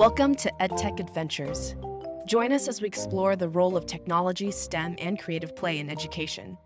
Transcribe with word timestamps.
Welcome 0.00 0.34
to 0.36 0.50
EdTech 0.60 0.98
Adventures. 0.98 1.76
Join 2.26 2.52
us 2.52 2.68
as 2.68 2.80
we 2.80 2.88
explore 2.88 3.36
the 3.36 3.50
role 3.50 3.76
of 3.76 3.84
technology, 3.84 4.50
STEM, 4.50 4.96
and 4.98 5.18
creative 5.18 5.54
play 5.54 5.78
in 5.78 5.90
education. 5.90 6.56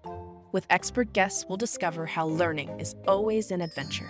With 0.53 0.65
expert 0.71 1.13
guests, 1.13 1.45
we'll 1.49 1.57
discover 1.57 2.07
how 2.07 2.27
learning 2.27 2.79
is 2.79 2.95
always 3.09 3.51
an 3.51 3.61
adventure. 3.61 4.09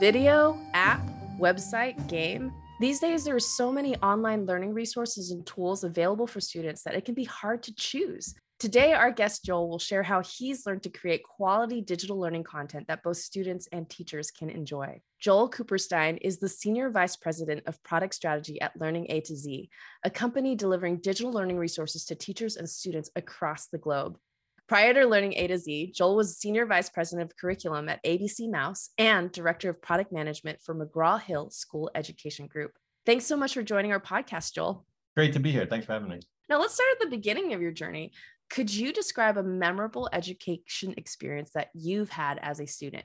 Video, 0.00 0.58
app, 0.74 1.08
website, 1.38 2.08
game. 2.08 2.52
These 2.80 2.98
days, 2.98 3.22
there 3.22 3.36
are 3.36 3.40
so 3.40 3.70
many 3.70 3.96
online 3.98 4.44
learning 4.44 4.74
resources 4.74 5.30
and 5.30 5.46
tools 5.46 5.84
available 5.84 6.26
for 6.26 6.40
students 6.40 6.82
that 6.82 6.96
it 6.96 7.04
can 7.04 7.14
be 7.14 7.22
hard 7.22 7.62
to 7.62 7.74
choose. 7.76 8.34
Today, 8.58 8.92
our 8.92 9.12
guest 9.12 9.44
Joel 9.44 9.68
will 9.68 9.78
share 9.78 10.02
how 10.02 10.20
he's 10.20 10.66
learned 10.66 10.82
to 10.82 10.90
create 10.90 11.22
quality 11.22 11.80
digital 11.80 12.18
learning 12.18 12.42
content 12.42 12.88
that 12.88 13.04
both 13.04 13.18
students 13.18 13.68
and 13.70 13.88
teachers 13.88 14.32
can 14.32 14.50
enjoy. 14.50 15.00
Joel 15.20 15.48
Kupperstein 15.48 16.18
is 16.22 16.40
the 16.40 16.48
Senior 16.48 16.90
Vice 16.90 17.14
President 17.14 17.62
of 17.66 17.80
Product 17.84 18.12
Strategy 18.12 18.60
at 18.60 18.76
Learning 18.80 19.06
A 19.10 19.20
to 19.20 19.36
Z, 19.36 19.70
a 20.02 20.10
company 20.10 20.56
delivering 20.56 20.96
digital 20.96 21.30
learning 21.30 21.56
resources 21.56 22.04
to 22.06 22.16
teachers 22.16 22.56
and 22.56 22.68
students 22.68 23.10
across 23.14 23.68
the 23.68 23.78
globe. 23.78 24.18
Prior 24.66 24.92
to 24.92 25.06
learning 25.06 25.34
A 25.36 25.46
to 25.46 25.56
Z, 25.58 25.92
Joel 25.94 26.16
was 26.16 26.36
Senior 26.36 26.66
Vice 26.66 26.88
President 26.88 27.30
of 27.30 27.36
Curriculum 27.36 27.88
at 27.88 28.02
ABC 28.02 28.50
Mouse 28.50 28.90
and 28.98 29.30
Director 29.30 29.70
of 29.70 29.80
Product 29.80 30.10
Management 30.10 30.58
for 30.64 30.74
McGraw 30.74 31.22
Hill 31.22 31.50
School 31.50 31.92
Education 31.94 32.48
Group. 32.48 32.72
Thanks 33.06 33.24
so 33.24 33.36
much 33.36 33.54
for 33.54 33.62
joining 33.62 33.92
our 33.92 34.00
podcast, 34.00 34.54
Joel. 34.54 34.84
Great 35.16 35.32
to 35.34 35.38
be 35.38 35.52
here. 35.52 35.64
Thanks 35.64 35.86
for 35.86 35.92
having 35.92 36.08
me. 36.08 36.18
Now, 36.48 36.58
let's 36.60 36.74
start 36.74 36.88
at 36.92 37.00
the 37.00 37.16
beginning 37.16 37.52
of 37.52 37.60
your 37.60 37.72
journey. 37.72 38.12
Could 38.50 38.72
you 38.72 38.92
describe 38.92 39.36
a 39.36 39.42
memorable 39.42 40.08
education 40.12 40.94
experience 40.96 41.50
that 41.54 41.68
you've 41.74 42.10
had 42.10 42.38
as 42.42 42.60
a 42.60 42.66
student? 42.66 43.04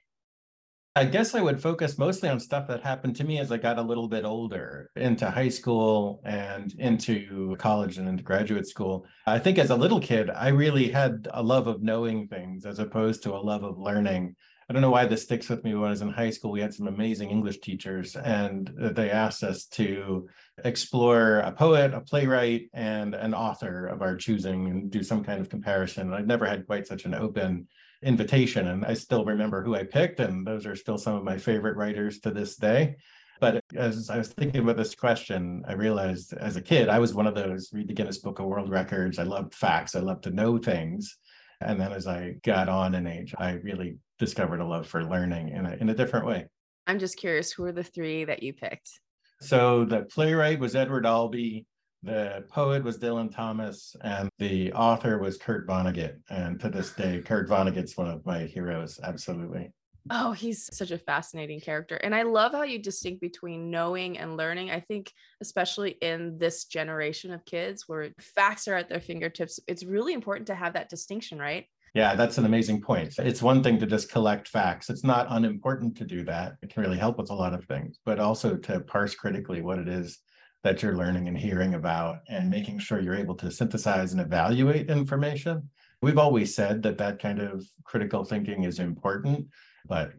I 0.96 1.06
guess 1.06 1.34
I 1.34 1.42
would 1.42 1.60
focus 1.60 1.98
mostly 1.98 2.30
on 2.30 2.40
stuff 2.40 2.68
that 2.68 2.84
happened 2.84 3.16
to 3.16 3.24
me 3.24 3.40
as 3.40 3.52
I 3.52 3.58
got 3.58 3.80
a 3.80 3.82
little 3.82 4.08
bit 4.08 4.26
older 4.26 4.92
into 4.96 5.28
high 5.30 5.50
school 5.50 6.22
and 6.24 6.72
into 6.78 7.56
college 7.58 7.98
and 7.98 8.08
into 8.08 8.22
graduate 8.22 8.68
school. 8.68 9.08
I 9.26 9.40
think 9.40 9.58
as 9.58 9.72
a 9.72 9.76
little 9.76 10.00
kid, 10.00 10.30
I 10.30 10.50
really 10.50 10.92
had 10.92 11.28
a 11.34 11.42
love 11.42 11.66
of 11.66 11.82
knowing 11.82 12.28
things 12.28 12.68
as 12.68 12.78
opposed 12.78 13.24
to 13.24 13.34
a 13.34 13.42
love 13.42 13.64
of 13.64 13.80
learning. 13.80 14.36
I 14.70 14.74
don't 14.74 14.82
know 14.82 14.92
why 14.92 15.06
this 15.06 15.24
sticks 15.24 15.50
with 15.50 15.64
me. 15.64 15.74
When 15.74 15.88
I 15.88 15.90
was 15.90 16.02
in 16.02 16.10
high 16.10 16.30
school, 16.30 16.52
we 16.52 16.62
had 16.62 16.74
some 16.74 16.88
amazing 16.88 17.30
English 17.30 17.60
teachers, 17.60 18.16
and 18.16 18.72
they 18.78 19.12
asked 19.12 19.44
us 19.44 19.66
to 19.66 20.28
explore 20.64 21.40
a 21.40 21.52
poet, 21.52 21.94
a 21.94 22.02
playwright, 22.02 22.70
and 22.74 23.14
an 23.14 23.34
author 23.34 23.88
of 23.88 24.02
our 24.02 24.16
choosing 24.16 24.68
and 24.70 24.90
do 24.90 25.04
some 25.04 25.24
kind 25.24 25.42
of 25.42 25.50
comparison. 25.50 26.14
I'd 26.14 26.28
never 26.28 26.46
had 26.46 26.66
quite 26.66 26.88
such 26.88 27.06
an 27.06 27.14
open 27.14 27.68
invitation, 28.02 28.68
and 28.68 28.86
I 28.86 28.94
still 28.94 29.26
remember 29.26 29.64
who 29.64 29.76
I 29.76 29.84
picked, 29.84 30.20
and 30.20 30.48
those 30.48 30.66
are 30.66 30.76
still 30.76 30.98
some 30.98 31.16
of 31.16 31.24
my 31.24 31.38
favorite 31.38 31.76
writers 31.76 32.20
to 32.20 32.32
this 32.32 32.56
day. 32.56 32.96
But 33.42 33.62
as 33.76 34.10
I 34.10 34.18
was 34.18 34.30
thinking 34.30 34.62
about 34.62 34.78
this 34.78 34.96
question, 34.96 35.64
I 35.68 35.74
realized 35.74 36.34
as 36.34 36.56
a 36.56 36.62
kid, 36.62 36.88
I 36.88 37.00
was 37.00 37.14
one 37.14 37.28
of 37.28 37.36
those 37.36 37.72
read 37.74 37.90
the 37.90 37.94
Guinness 37.94 38.20
Book 38.20 38.40
of 38.40 38.46
World 38.46 38.70
Records. 38.70 39.20
I 39.20 39.24
loved 39.24 39.54
facts, 39.54 39.96
I 39.96 40.00
loved 40.00 40.24
to 40.24 40.32
know 40.32 40.58
things. 40.58 41.18
And 41.60 41.80
then 41.80 41.92
as 41.92 42.08
I 42.08 42.36
got 42.44 42.70
on 42.70 42.96
in 42.96 43.08
age, 43.08 43.34
I 43.38 43.52
really 43.52 43.98
discovered 44.20 44.60
a 44.60 44.66
love 44.66 44.88
for 44.88 45.04
learning 45.04 45.50
in 45.50 45.66
a, 45.66 45.74
in 45.76 45.90
a 45.90 45.96
different 45.96 46.26
way. 46.26 46.48
I'm 46.88 47.00
just 47.00 47.18
curious, 47.18 47.52
who 47.52 47.64
are 47.66 47.72
the 47.72 47.84
three 47.84 48.26
that 48.26 48.44
you 48.44 48.54
picked? 48.54 49.00
So 49.42 49.86
the 49.86 50.04
playwright 50.04 50.60
was 50.60 50.76
Edward 50.76 51.06
Albee, 51.06 51.66
the 52.04 52.44
poet 52.50 52.84
was 52.84 52.98
Dylan 52.98 53.34
Thomas, 53.34 53.96
and 54.02 54.30
the 54.38 54.74
author 54.74 55.20
was 55.20 55.38
Kurt 55.38 55.68
Vonnegut. 55.68 56.18
And 56.30 56.60
to 56.60 56.70
this 56.70 56.92
day, 56.92 57.22
Kurt 57.26 57.50
Vonnegut's 57.50 57.96
one 57.96 58.10
of 58.10 58.26
my 58.26 58.40
heroes, 58.40 59.00
absolutely. 59.02 59.72
Oh, 60.10 60.34
he's 60.34 60.70
such 60.76 60.92
a 60.92 60.98
fascinating 60.98 61.62
character. 61.62 61.96
And 61.96 62.14
I 62.14 62.24
love 62.24 62.52
how 62.52 62.64
you 62.64 62.78
distinct 62.78 63.22
between 63.22 63.72
knowing 63.72 64.18
and 64.18 64.36
learning. 64.36 64.70
I 64.70 64.82
think, 64.82 65.14
especially 65.40 65.92
in 66.02 66.38
this 66.38 66.66
generation 66.66 67.32
of 67.32 67.46
kids 67.46 67.86
where 67.88 68.10
facts 68.20 68.68
are 68.68 68.76
at 68.76 68.90
their 68.90 69.00
fingertips, 69.00 69.62
it's 69.66 69.86
really 69.86 70.14
important 70.14 70.48
to 70.48 70.56
have 70.56 70.74
that 70.74 70.90
distinction, 70.90 71.40
right? 71.40 71.68
Yeah, 71.94 72.16
that's 72.16 72.40
an 72.40 72.46
amazing 72.46 72.82
point. 72.82 73.14
It's 73.20 73.44
one 73.44 73.62
thing 73.62 73.78
to 73.80 73.86
just 73.86 74.12
collect 74.12 74.48
facts. 74.48 74.90
It's 74.90 75.04
not 75.04 75.28
unimportant 75.30 75.96
to 75.98 76.06
do 76.06 76.24
that. 76.26 76.54
It 76.64 76.74
can 76.74 76.82
really 76.82 76.98
help 76.98 77.20
with 77.20 77.30
a 77.30 77.36
lot 77.36 77.54
of 77.54 77.66
things, 77.66 78.00
but 78.04 78.20
also 78.20 78.56
to 78.58 78.80
parse 78.80 79.14
critically 79.14 79.62
what 79.62 79.78
it 79.78 79.88
is 79.88 80.20
that 80.64 80.82
you're 80.82 80.98
learning 80.98 81.28
and 81.28 81.38
hearing 81.38 81.76
about 81.76 82.20
and 82.30 82.50
making 82.50 82.80
sure 82.80 83.00
you're 83.00 83.14
able 83.14 83.36
to 83.36 83.52
synthesize 83.52 84.12
and 84.12 84.22
evaluate 84.22 84.90
information. 84.90 85.70
We've 86.02 86.18
always 86.18 86.56
said 86.56 86.82
that 86.84 86.98
that 86.98 87.20
kind 87.20 87.40
of 87.40 87.64
critical 87.84 88.24
thinking 88.24 88.64
is 88.64 88.80
important, 88.80 89.48
but 89.88 90.14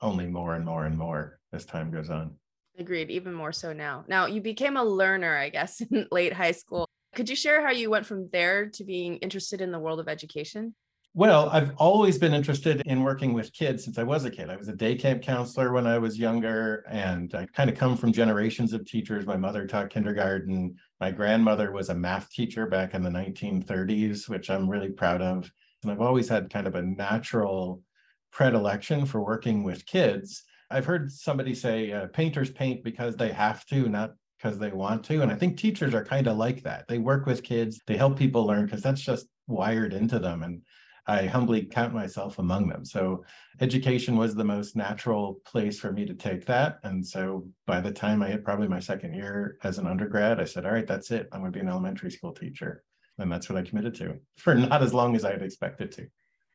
only 0.00 0.26
more 0.26 0.56
and 0.56 0.64
more 0.64 0.86
and 0.86 0.98
more 0.98 1.38
as 1.52 1.64
time 1.64 1.92
goes 1.92 2.10
on. 2.10 2.34
Agreed, 2.76 3.10
even 3.10 3.34
more 3.34 3.52
so 3.52 3.72
now. 3.72 4.04
Now, 4.08 4.26
you 4.26 4.40
became 4.40 4.76
a 4.76 4.84
learner, 4.84 5.36
I 5.36 5.50
guess, 5.50 5.80
in 5.90 6.08
late 6.10 6.32
high 6.32 6.52
school. 6.52 6.88
Could 7.14 7.28
you 7.28 7.36
share 7.36 7.64
how 7.64 7.70
you 7.70 7.88
went 7.88 8.06
from 8.06 8.28
there 8.32 8.68
to 8.70 8.84
being 8.84 9.16
interested 9.18 9.60
in 9.60 9.70
the 9.70 9.78
world 9.78 10.00
of 10.00 10.08
education? 10.08 10.74
Well, 11.12 11.50
I've 11.50 11.74
always 11.76 12.18
been 12.18 12.32
interested 12.32 12.82
in 12.86 13.02
working 13.02 13.32
with 13.32 13.52
kids 13.52 13.82
since 13.82 13.98
I 13.98 14.04
was 14.04 14.24
a 14.24 14.30
kid. 14.30 14.48
I 14.48 14.54
was 14.54 14.68
a 14.68 14.76
day 14.76 14.94
camp 14.94 15.22
counselor 15.22 15.72
when 15.72 15.84
I 15.84 15.98
was 15.98 16.16
younger, 16.16 16.84
and 16.88 17.34
I 17.34 17.46
kind 17.46 17.68
of 17.68 17.76
come 17.76 17.96
from 17.96 18.12
generations 18.12 18.72
of 18.72 18.86
teachers. 18.86 19.26
My 19.26 19.36
mother 19.36 19.66
taught 19.66 19.90
kindergarten. 19.90 20.76
My 21.00 21.10
grandmother 21.10 21.72
was 21.72 21.88
a 21.88 21.96
math 21.96 22.30
teacher 22.30 22.66
back 22.66 22.94
in 22.94 23.02
the 23.02 23.10
1930s, 23.10 24.28
which 24.28 24.50
I'm 24.50 24.68
really 24.68 24.90
proud 24.90 25.20
of. 25.20 25.50
And 25.82 25.90
I've 25.90 26.00
always 26.00 26.28
had 26.28 26.48
kind 26.48 26.68
of 26.68 26.76
a 26.76 26.82
natural 26.82 27.82
predilection 28.30 29.04
for 29.04 29.20
working 29.20 29.64
with 29.64 29.86
kids. 29.86 30.44
I've 30.70 30.86
heard 30.86 31.10
somebody 31.10 31.56
say 31.56 31.90
uh, 31.90 32.06
painters 32.06 32.52
paint 32.52 32.84
because 32.84 33.16
they 33.16 33.32
have 33.32 33.66
to, 33.66 33.88
not 33.88 34.12
because 34.38 34.60
they 34.60 34.70
want 34.70 35.04
to. 35.06 35.22
And 35.22 35.32
I 35.32 35.34
think 35.34 35.56
teachers 35.56 35.92
are 35.92 36.04
kind 36.04 36.28
of 36.28 36.36
like 36.36 36.62
that. 36.62 36.86
They 36.86 36.98
work 36.98 37.26
with 37.26 37.42
kids, 37.42 37.80
they 37.88 37.96
help 37.96 38.16
people 38.16 38.46
learn 38.46 38.66
because 38.66 38.82
that's 38.82 39.00
just 39.00 39.26
wired 39.48 39.92
into 39.92 40.20
them. 40.20 40.44
And 40.44 40.62
I 41.10 41.26
humbly 41.26 41.64
count 41.64 41.92
myself 41.92 42.38
among 42.38 42.68
them. 42.68 42.84
So 42.84 43.24
education 43.60 44.16
was 44.16 44.32
the 44.32 44.44
most 44.44 44.76
natural 44.76 45.40
place 45.44 45.80
for 45.80 45.90
me 45.90 46.06
to 46.06 46.14
take 46.14 46.46
that. 46.46 46.78
And 46.84 47.04
so 47.04 47.48
by 47.66 47.80
the 47.80 47.90
time 47.90 48.22
I 48.22 48.28
hit 48.28 48.44
probably 48.44 48.68
my 48.68 48.78
second 48.78 49.14
year 49.14 49.56
as 49.64 49.78
an 49.78 49.88
undergrad, 49.88 50.38
I 50.38 50.44
said, 50.44 50.64
all 50.64 50.70
right, 50.70 50.86
that's 50.86 51.10
it. 51.10 51.28
I'm 51.32 51.40
going 51.40 51.52
to 51.52 51.56
be 51.56 51.62
an 51.62 51.68
elementary 51.68 52.12
school 52.12 52.32
teacher. 52.32 52.84
And 53.18 53.30
that's 53.30 53.50
what 53.50 53.58
I 53.58 53.68
committed 53.68 53.96
to 53.96 54.20
for 54.36 54.54
not 54.54 54.84
as 54.84 54.94
long 54.94 55.16
as 55.16 55.24
I 55.24 55.32
had 55.32 55.42
expected 55.42 55.90
to. 55.92 56.06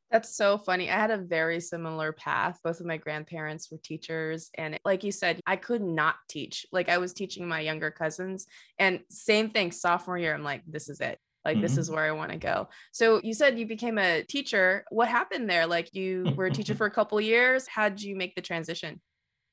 That's 0.10 0.38
so 0.38 0.58
funny. 0.58 0.90
I 0.90 0.94
had 0.94 1.12
a 1.12 1.18
very 1.18 1.60
similar 1.60 2.14
path. 2.14 2.62
Both 2.64 2.80
of 2.80 2.86
my 2.86 2.96
grandparents 2.96 3.70
were 3.70 3.80
teachers. 3.84 4.52
And 4.56 4.80
like 4.86 5.04
you 5.04 5.12
said, 5.12 5.42
I 5.46 5.58
could 5.58 5.82
not 5.82 6.16
teach. 6.30 6.66
Like 6.72 6.88
I 6.88 6.98
was 6.98 7.12
teaching 7.12 7.46
my 7.46 7.60
younger 7.60 7.92
cousins. 7.92 8.46
And 8.80 9.02
same 9.10 9.50
thing, 9.50 9.74
sophomore 9.74 10.18
year, 10.18 10.34
I'm 10.34 10.44
like, 10.44 10.62
this 10.66 10.88
is 10.88 11.02
it 11.02 11.20
like 11.46 11.58
mm-hmm. 11.58 11.62
this 11.62 11.78
is 11.78 11.90
where 11.90 12.04
i 12.04 12.12
want 12.12 12.32
to 12.32 12.38
go. 12.38 12.68
So 12.92 13.22
you 13.24 13.34
said 13.34 13.58
you 13.58 13.68
became 13.68 13.98
a 13.98 14.24
teacher. 14.24 14.84
What 14.90 15.08
happened 15.08 15.50
there? 15.50 15.68
Like 15.68 15.94
you 15.94 16.34
were 16.36 16.48
a 16.48 16.52
teacher 16.52 16.76
for 16.80 16.88
a 16.88 16.92
couple 16.92 17.22
years. 17.22 17.68
How 17.68 17.88
did 17.88 18.02
you 18.02 18.16
make 18.16 18.36
the 18.36 18.42
transition? 18.42 19.00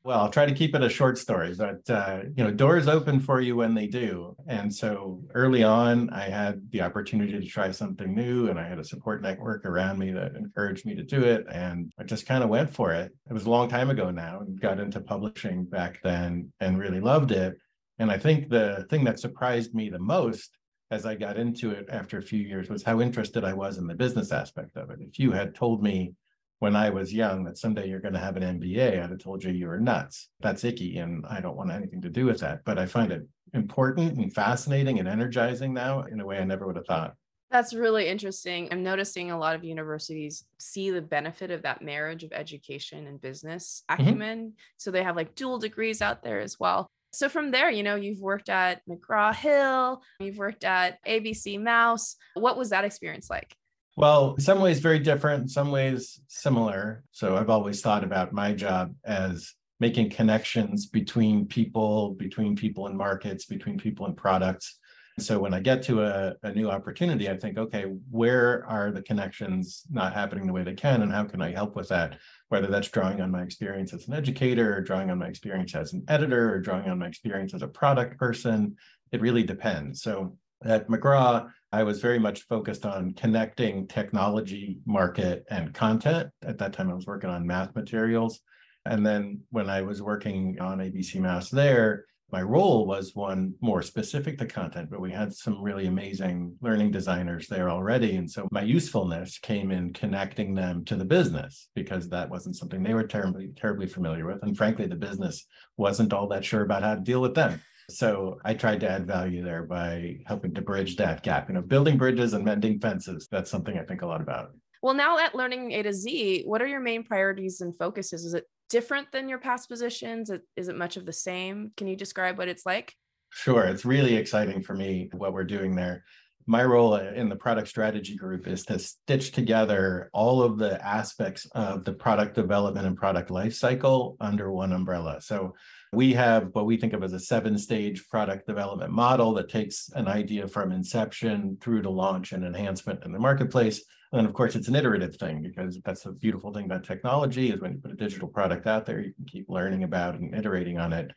Well 0.05 0.19
i'll 0.19 0.31
try 0.31 0.47
to 0.47 0.55
keep 0.55 0.75
it 0.75 0.83
a 0.83 0.89
short 0.89 1.17
story 1.17 1.55
but 1.55 1.89
uh, 1.89 2.23
you 2.37 2.43
know 2.43 2.51
doors 2.51 2.89
open 2.89 3.21
for 3.21 3.41
you 3.41 3.55
when 3.55 3.75
they 3.75 3.87
do. 3.87 4.35
And 4.49 4.75
so 4.75 5.23
early 5.35 5.63
on 5.63 6.11
i 6.11 6.25
had 6.25 6.61
the 6.71 6.81
opportunity 6.81 7.39
to 7.39 7.47
try 7.47 7.71
something 7.71 8.13
new 8.13 8.49
and 8.49 8.59
i 8.59 8.67
had 8.67 8.81
a 8.81 8.85
support 8.85 9.23
network 9.23 9.65
around 9.65 10.01
me 10.01 10.11
that 10.11 10.35
encouraged 10.35 10.87
me 10.87 10.97
to 10.97 11.05
do 11.05 11.23
it 11.23 11.47
and 11.53 11.93
i 12.01 12.03
just 12.03 12.27
kind 12.27 12.43
of 12.43 12.51
went 12.51 12.71
for 12.75 12.93
it. 12.93 13.13
It 13.31 13.33
was 13.33 13.45
a 13.45 13.51
long 13.51 13.69
time 13.69 13.91
ago 13.91 14.11
now 14.11 14.41
and 14.41 14.61
got 14.61 14.81
into 14.81 15.01
publishing 15.01 15.67
back 15.67 16.01
then 16.03 16.53
and 16.59 16.81
really 16.81 17.01
loved 17.01 17.31
it. 17.31 17.57
And 18.01 18.11
i 18.11 18.19
think 18.19 18.49
the 18.49 18.87
thing 18.91 19.05
that 19.05 19.21
surprised 19.21 19.73
me 19.73 19.89
the 19.89 20.01
most 20.01 20.59
as 20.93 21.07
I 21.07 21.15
got 21.15 21.39
into 21.39 21.71
it 21.71 21.89
after 21.91 22.19
a 22.19 22.23
few 22.23 22.39
years 22.39 22.69
was 22.69 22.83
how 22.83 23.01
interested 23.01 23.45
I 23.45 23.55
was 23.55 23.79
in 23.79 23.87
the 23.87 23.95
business 23.95 24.31
aspect 24.31 24.77
of 24.77 24.91
it. 24.91 24.99
If 25.01 25.19
you 25.19 25.33
had 25.33 25.55
told 25.55 25.83
me 25.83 26.13
when 26.59 26.77
I 26.77 26.91
was 26.91 27.15
young 27.15 27.45
that 27.45 27.57
someday 27.57 27.89
you're 27.89 27.99
going 27.99 28.13
to 28.13 28.21
have 28.21 28.37
an 28.37 28.61
MBA, 28.61 29.03
I'd 29.03 29.11
have 29.11 29.19
told 29.19 29.43
you 29.43 29.51
you 29.53 29.69
were 29.69 29.81
nuts. 29.81 30.29
That's 30.41 30.65
icky, 30.65 30.99
and 30.99 31.25
I 31.27 31.41
don't 31.41 31.57
want 31.57 31.73
anything 31.73 32.03
to 32.03 32.11
do 32.11 32.27
with 32.27 32.41
that. 32.41 32.61
But 32.67 32.79
I 32.79 32.85
find 32.85 33.11
it 33.11 33.27
important 33.55 34.19
and 34.19 34.33
fascinating 34.33 34.99
and 34.99 35.09
energizing 35.09 35.73
now 35.73 36.03
in 36.03 36.21
a 36.21 36.27
way 36.27 36.39
I 36.39 36.45
never 36.45 36.67
would 36.67 36.77
have 36.77 36.87
thought. 36.87 37.15
That's 37.51 37.73
really 37.73 38.07
interesting. 38.07 38.69
I'm 38.71 38.83
noticing 38.83 39.31
a 39.31 39.39
lot 39.39 39.55
of 39.55 39.65
universities 39.65 40.45
see 40.59 40.91
the 40.91 41.03
benefit 41.03 41.51
of 41.51 41.63
that 41.63 41.81
marriage 41.81 42.23
of 42.23 42.33
education 42.33 43.07
and 43.07 43.19
business 43.19 43.83
mm-hmm. 43.91 44.03
acumen. 44.03 44.39
Mm-hmm. 44.39 44.57
So 44.77 44.91
they 44.91 45.03
have 45.03 45.17
like 45.17 45.35
dual 45.35 45.59
degrees 45.59 46.03
out 46.03 46.23
there 46.23 46.41
as 46.41 46.61
well. 46.61 46.91
So 47.13 47.29
from 47.29 47.51
there, 47.51 47.71
you 47.71 47.83
know, 47.83 47.95
you've 47.95 48.21
worked 48.21 48.49
at 48.49 48.81
McGraw 48.89 49.35
Hill, 49.35 50.03
you've 50.19 50.39
worked 50.39 50.65
at 50.65 50.99
ABC 51.07 51.63
Mouse. 51.63 52.17
What 52.35 52.57
was 52.57 52.71
that 52.71 52.85
experience 52.85 53.29
like? 53.29 53.55
Well, 53.97 54.37
some 54.39 54.61
ways 54.61 54.81
very 54.81 54.99
different, 54.99 55.51
some 55.51 55.71
ways 55.71 56.21
similar. 56.29 57.05
So 57.11 57.37
I've 57.37 57.51
always 57.51 57.83
thought 57.83 58.05
about 58.05 58.33
my 58.33 58.55
job 58.55 58.95
as 59.05 59.53
making 59.81 60.09
connections 60.09 60.87
between 60.87 61.45
people, 61.45 62.15
between 62.15 62.57
people 62.57 62.87
and 62.87 62.97
markets, 62.97 63.45
between 63.45 63.79
people 63.79 64.07
and 64.07 64.17
products. 64.17 64.79
So 65.19 65.39
when 65.39 65.53
I 65.53 65.61
get 65.61 65.83
to 65.85 66.03
a, 66.03 66.35
a 66.43 66.53
new 66.53 66.71
opportunity, 66.71 67.29
I 67.29 67.37
think, 67.37 67.59
okay, 67.59 67.85
where 68.11 68.65
are 68.67 68.91
the 68.91 69.03
connections 69.03 69.83
not 69.91 70.15
happening 70.15 70.47
the 70.47 70.53
way 70.53 70.63
they 70.63 70.75
can? 70.75 71.03
And 71.03 71.13
how 71.13 71.25
can 71.25 71.43
I 71.43 71.53
help 71.53 71.77
with 71.77 71.89
that? 71.89 72.19
Whether 72.49 72.69
that's 72.69 72.89
drawing 72.89 73.21
on 73.21 73.31
my 73.31 73.43
experience 73.43 73.93
as 73.93 74.09
an 74.09 74.15
educator, 74.15 74.75
or 74.75 74.81
drawing 74.81 75.11
on 75.11 75.19
my 75.19 75.27
experience 75.27 75.75
as 75.75 75.93
an 75.93 76.05
editor, 76.09 76.53
or 76.53 76.61
drawing 76.61 76.89
on 76.89 76.99
my 76.99 77.07
experience 77.07 77.53
as 77.53 77.63
a 77.63 77.69
product 77.69 78.19
person, 78.19 78.77
it 79.13 79.21
really 79.21 79.43
depends. 79.43 80.03
So 80.03 80.37
at 80.65 80.89
McGraw, 80.89 81.51
I 81.73 81.83
was 81.83 82.01
very 82.01 82.19
much 82.19 82.43
focused 82.43 82.87
on 82.87 83.15
connecting 83.15 83.87
technology, 83.89 84.79
market, 84.87 85.45
and 85.51 85.75
content. 85.75 86.31
At 86.43 86.59
that 86.59 86.73
time, 86.73 86.91
I 86.91 86.95
was 86.95 87.07
working 87.07 87.31
on 87.31 87.47
math 87.47 87.75
materials. 87.75 88.41
And 88.85 89.07
then 89.07 89.41
when 89.51 89.71
I 89.71 89.83
was 89.83 90.03
working 90.03 90.59
on 90.61 90.79
ABC 90.79 91.21
Mouse 91.21 91.51
there, 91.51 92.07
my 92.33 92.41
role 92.41 92.87
was 92.87 93.15
one 93.15 93.55
more 93.61 93.83
specific 93.83 94.39
to 94.39 94.47
content, 94.47 94.89
but 94.91 95.03
we 95.03 95.13
had 95.13 95.35
some 95.35 95.63
really 95.63 95.87
amazing 95.87 96.57
learning 96.63 96.91
designers 96.91 97.47
there 97.47 97.69
already. 97.69 98.17
And 98.17 98.29
so 98.29 98.49
my 98.51 98.63
usefulness 98.63 99.39
came 99.39 99.71
in 99.71 99.93
connecting 99.93 100.55
them 100.55 100.83
to 100.87 100.97
the 100.97 101.05
business 101.05 101.69
because 101.75 102.09
that 102.09 102.31
wasn't 102.31 102.57
something 102.57 102.83
they 102.83 102.95
were 102.95 103.07
terribly, 103.07 103.51
terribly 103.55 103.87
familiar 103.87 104.27
with. 104.27 104.43
And 104.43 104.57
frankly, 104.57 104.87
the 104.87 104.97
business 104.97 105.47
wasn't 105.77 106.15
all 106.15 106.27
that 106.29 106.45
sure 106.45 106.63
about 106.63 106.83
how 106.83 106.95
to 106.95 107.01
deal 107.03 107.21
with 107.21 107.35
them. 107.35 107.61
So 107.91 108.39
I 108.45 108.55
tried 108.55 108.81
to 108.81 108.91
add 108.91 109.07
value 109.07 109.45
there 109.45 109.65
by 109.65 110.21
helping 110.25 110.55
to 110.55 110.63
bridge 110.63 110.97
that 110.97 111.23
gap. 111.23 111.49
You 111.49 111.55
know, 111.55 111.63
building 111.63 111.99
bridges 111.99 112.33
and 112.33 112.45
mending 112.45 112.81
fences. 112.81 113.29
That's 113.31 113.51
something 113.51 113.79
I 113.79 113.83
think 113.83 114.01
a 114.01 114.07
lot 114.07 114.23
about. 114.23 114.53
Well, 114.83 114.95
now 114.95 115.19
at 115.19 115.35
Learning 115.35 115.73
A 115.73 115.83
to 115.83 115.93
Z, 115.93 116.45
what 116.47 116.63
are 116.63 116.67
your 116.67 116.81
main 116.81 117.05
priorities 117.05 117.61
and 117.61 117.77
focuses? 117.77 118.25
Is 118.25 118.35
it 118.35 118.47
different 118.73 119.13
than 119.13 119.29
your 119.29 119.39
past 119.39 119.69
positions? 119.69 120.31
Is 120.57 120.69
it 120.69 120.77
much 120.77 120.97
of 120.97 121.07
the 121.07 121.13
same? 121.13 121.71
Can 121.77 121.87
you 121.87 121.95
describe 121.95 122.39
what 122.39 122.49
it's 122.49 122.67
like? 122.67 122.97
Sure. 123.31 123.65
It's 123.65 123.85
really 123.85 124.17
exciting 124.17 124.63
for 124.63 124.75
me 124.75 125.11
what 125.13 125.33
we're 125.33 125.45
doing 125.45 125.77
there. 125.77 126.05
My 126.47 126.65
role 126.65 126.97
in 126.97 127.29
the 127.29 127.37
product 127.37 127.69
strategy 127.69 128.17
group 128.17 128.49
is 128.49 128.65
to 128.65 128.79
stitch 128.79 129.31
together 129.31 130.11
all 130.13 130.43
of 130.43 130.59
the 130.59 130.85
aspects 130.85 131.47
of 131.55 131.85
the 131.85 131.93
product 131.93 132.35
development 132.35 132.87
and 132.87 132.97
product 132.97 133.29
lifecycle 133.31 134.17
under 134.21 134.51
one 134.51 134.73
umbrella. 134.73 135.21
So 135.21 135.55
we 135.93 136.13
have 136.15 136.49
what 136.53 136.67
we 136.67 136.77
think 136.77 136.93
of 136.93 137.03
as 137.03 137.13
a 137.13 137.21
seven 137.21 137.59
stage 137.59 138.09
product 138.09 138.47
development 138.47 138.93
model 138.93 139.35
that 139.35 139.49
takes 139.49 139.91
an 139.95 140.09
idea 140.09 140.49
from 140.49 140.73
inception 140.73 141.59
through 141.61 141.83
to 141.83 141.91
launch 141.91 142.33
and 142.33 142.45
enhancement 142.45 143.05
in 143.05 143.13
the 143.13 143.19
marketplace 143.19 143.85
and 144.13 144.27
of 144.27 144.35
course, 144.35 144.55
it's 144.55 144.69
an 144.69 144.75
iterative 144.75 145.17
thing 145.17 145.43
because 145.43 145.81
that's 145.85 146.03
the 146.03 146.13
beautiful 146.13 146.53
thing 146.53 146.67
about 146.67 146.85
technology 146.85 147.51
is 147.51 147.61
when 147.61 147.73
you 147.73 147.79
put 147.79 147.93
a 147.93 147.97
digital 147.97 148.29
product 148.29 148.67
out 148.67 148.85
there, 148.85 149.01
you 149.01 149.15
can 149.15 149.25
keep 149.25 149.49
learning 149.49 149.85
about 149.85 150.17
and 150.17 150.35
iterating 150.35 150.79
on 150.79 150.93
it. 150.93 151.11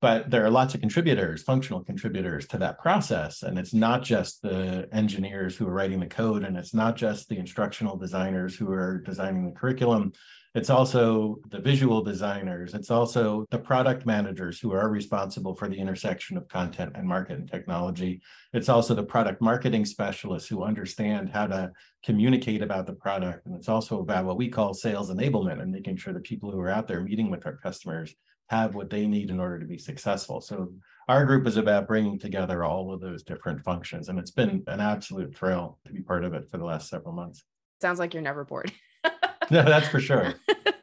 But 0.00 0.30
there 0.30 0.44
are 0.44 0.50
lots 0.50 0.74
of 0.74 0.80
contributors, 0.80 1.42
functional 1.42 1.84
contributors 1.84 2.46
to 2.48 2.58
that 2.58 2.78
process. 2.78 3.42
And 3.42 3.58
it's 3.58 3.74
not 3.74 4.02
just 4.02 4.40
the 4.40 4.88
engineers 4.92 5.56
who 5.56 5.68
are 5.68 5.74
writing 5.74 6.00
the 6.00 6.06
code, 6.06 6.42
and 6.42 6.56
it's 6.56 6.72
not 6.72 6.96
just 6.96 7.28
the 7.28 7.36
instructional 7.36 7.98
designers 7.98 8.56
who 8.56 8.70
are 8.72 8.98
designing 8.98 9.44
the 9.44 9.52
curriculum. 9.52 10.12
It's 10.54 10.70
also 10.70 11.36
the 11.50 11.60
visual 11.60 12.02
designers. 12.02 12.74
It's 12.74 12.90
also 12.90 13.46
the 13.50 13.58
product 13.58 14.04
managers 14.04 14.58
who 14.58 14.72
are 14.72 14.88
responsible 14.88 15.54
for 15.54 15.68
the 15.68 15.78
intersection 15.78 16.36
of 16.36 16.48
content 16.48 16.92
and 16.96 17.06
market 17.06 17.38
and 17.38 17.48
technology. 17.48 18.20
It's 18.52 18.68
also 18.68 18.94
the 18.94 19.04
product 19.04 19.40
marketing 19.40 19.84
specialists 19.84 20.48
who 20.48 20.64
understand 20.64 21.28
how 21.28 21.46
to 21.46 21.70
communicate 22.02 22.62
about 22.62 22.86
the 22.86 22.94
product. 22.94 23.46
And 23.46 23.54
it's 23.54 23.68
also 23.68 24.00
about 24.00 24.24
what 24.24 24.38
we 24.38 24.48
call 24.48 24.74
sales 24.74 25.10
enablement 25.10 25.62
and 25.62 25.70
making 25.70 25.98
sure 25.98 26.12
the 26.12 26.20
people 26.20 26.50
who 26.50 26.60
are 26.60 26.70
out 26.70 26.88
there 26.88 27.02
meeting 27.02 27.30
with 27.30 27.46
our 27.46 27.56
customers 27.58 28.16
have 28.50 28.74
what 28.74 28.90
they 28.90 29.06
need 29.06 29.30
in 29.30 29.38
order 29.38 29.60
to 29.60 29.64
be 29.64 29.78
successful. 29.78 30.40
So 30.40 30.72
our 31.08 31.24
group 31.24 31.46
is 31.46 31.56
about 31.56 31.86
bringing 31.86 32.18
together 32.18 32.64
all 32.64 32.92
of 32.92 33.00
those 33.00 33.22
different 33.22 33.62
functions. 33.62 34.08
And 34.08 34.18
it's 34.18 34.32
been 34.32 34.64
an 34.66 34.80
absolute 34.80 35.36
thrill 35.36 35.78
to 35.86 35.92
be 35.92 36.02
part 36.02 36.24
of 36.24 36.34
it 36.34 36.50
for 36.50 36.58
the 36.58 36.64
last 36.64 36.88
several 36.88 37.14
months. 37.14 37.44
Sounds 37.80 38.00
like 38.00 38.12
you're 38.12 38.24
never 38.24 38.44
bored. 38.44 38.72
no, 39.52 39.62
that's 39.62 39.86
for 39.86 40.00
sure. 40.00 40.34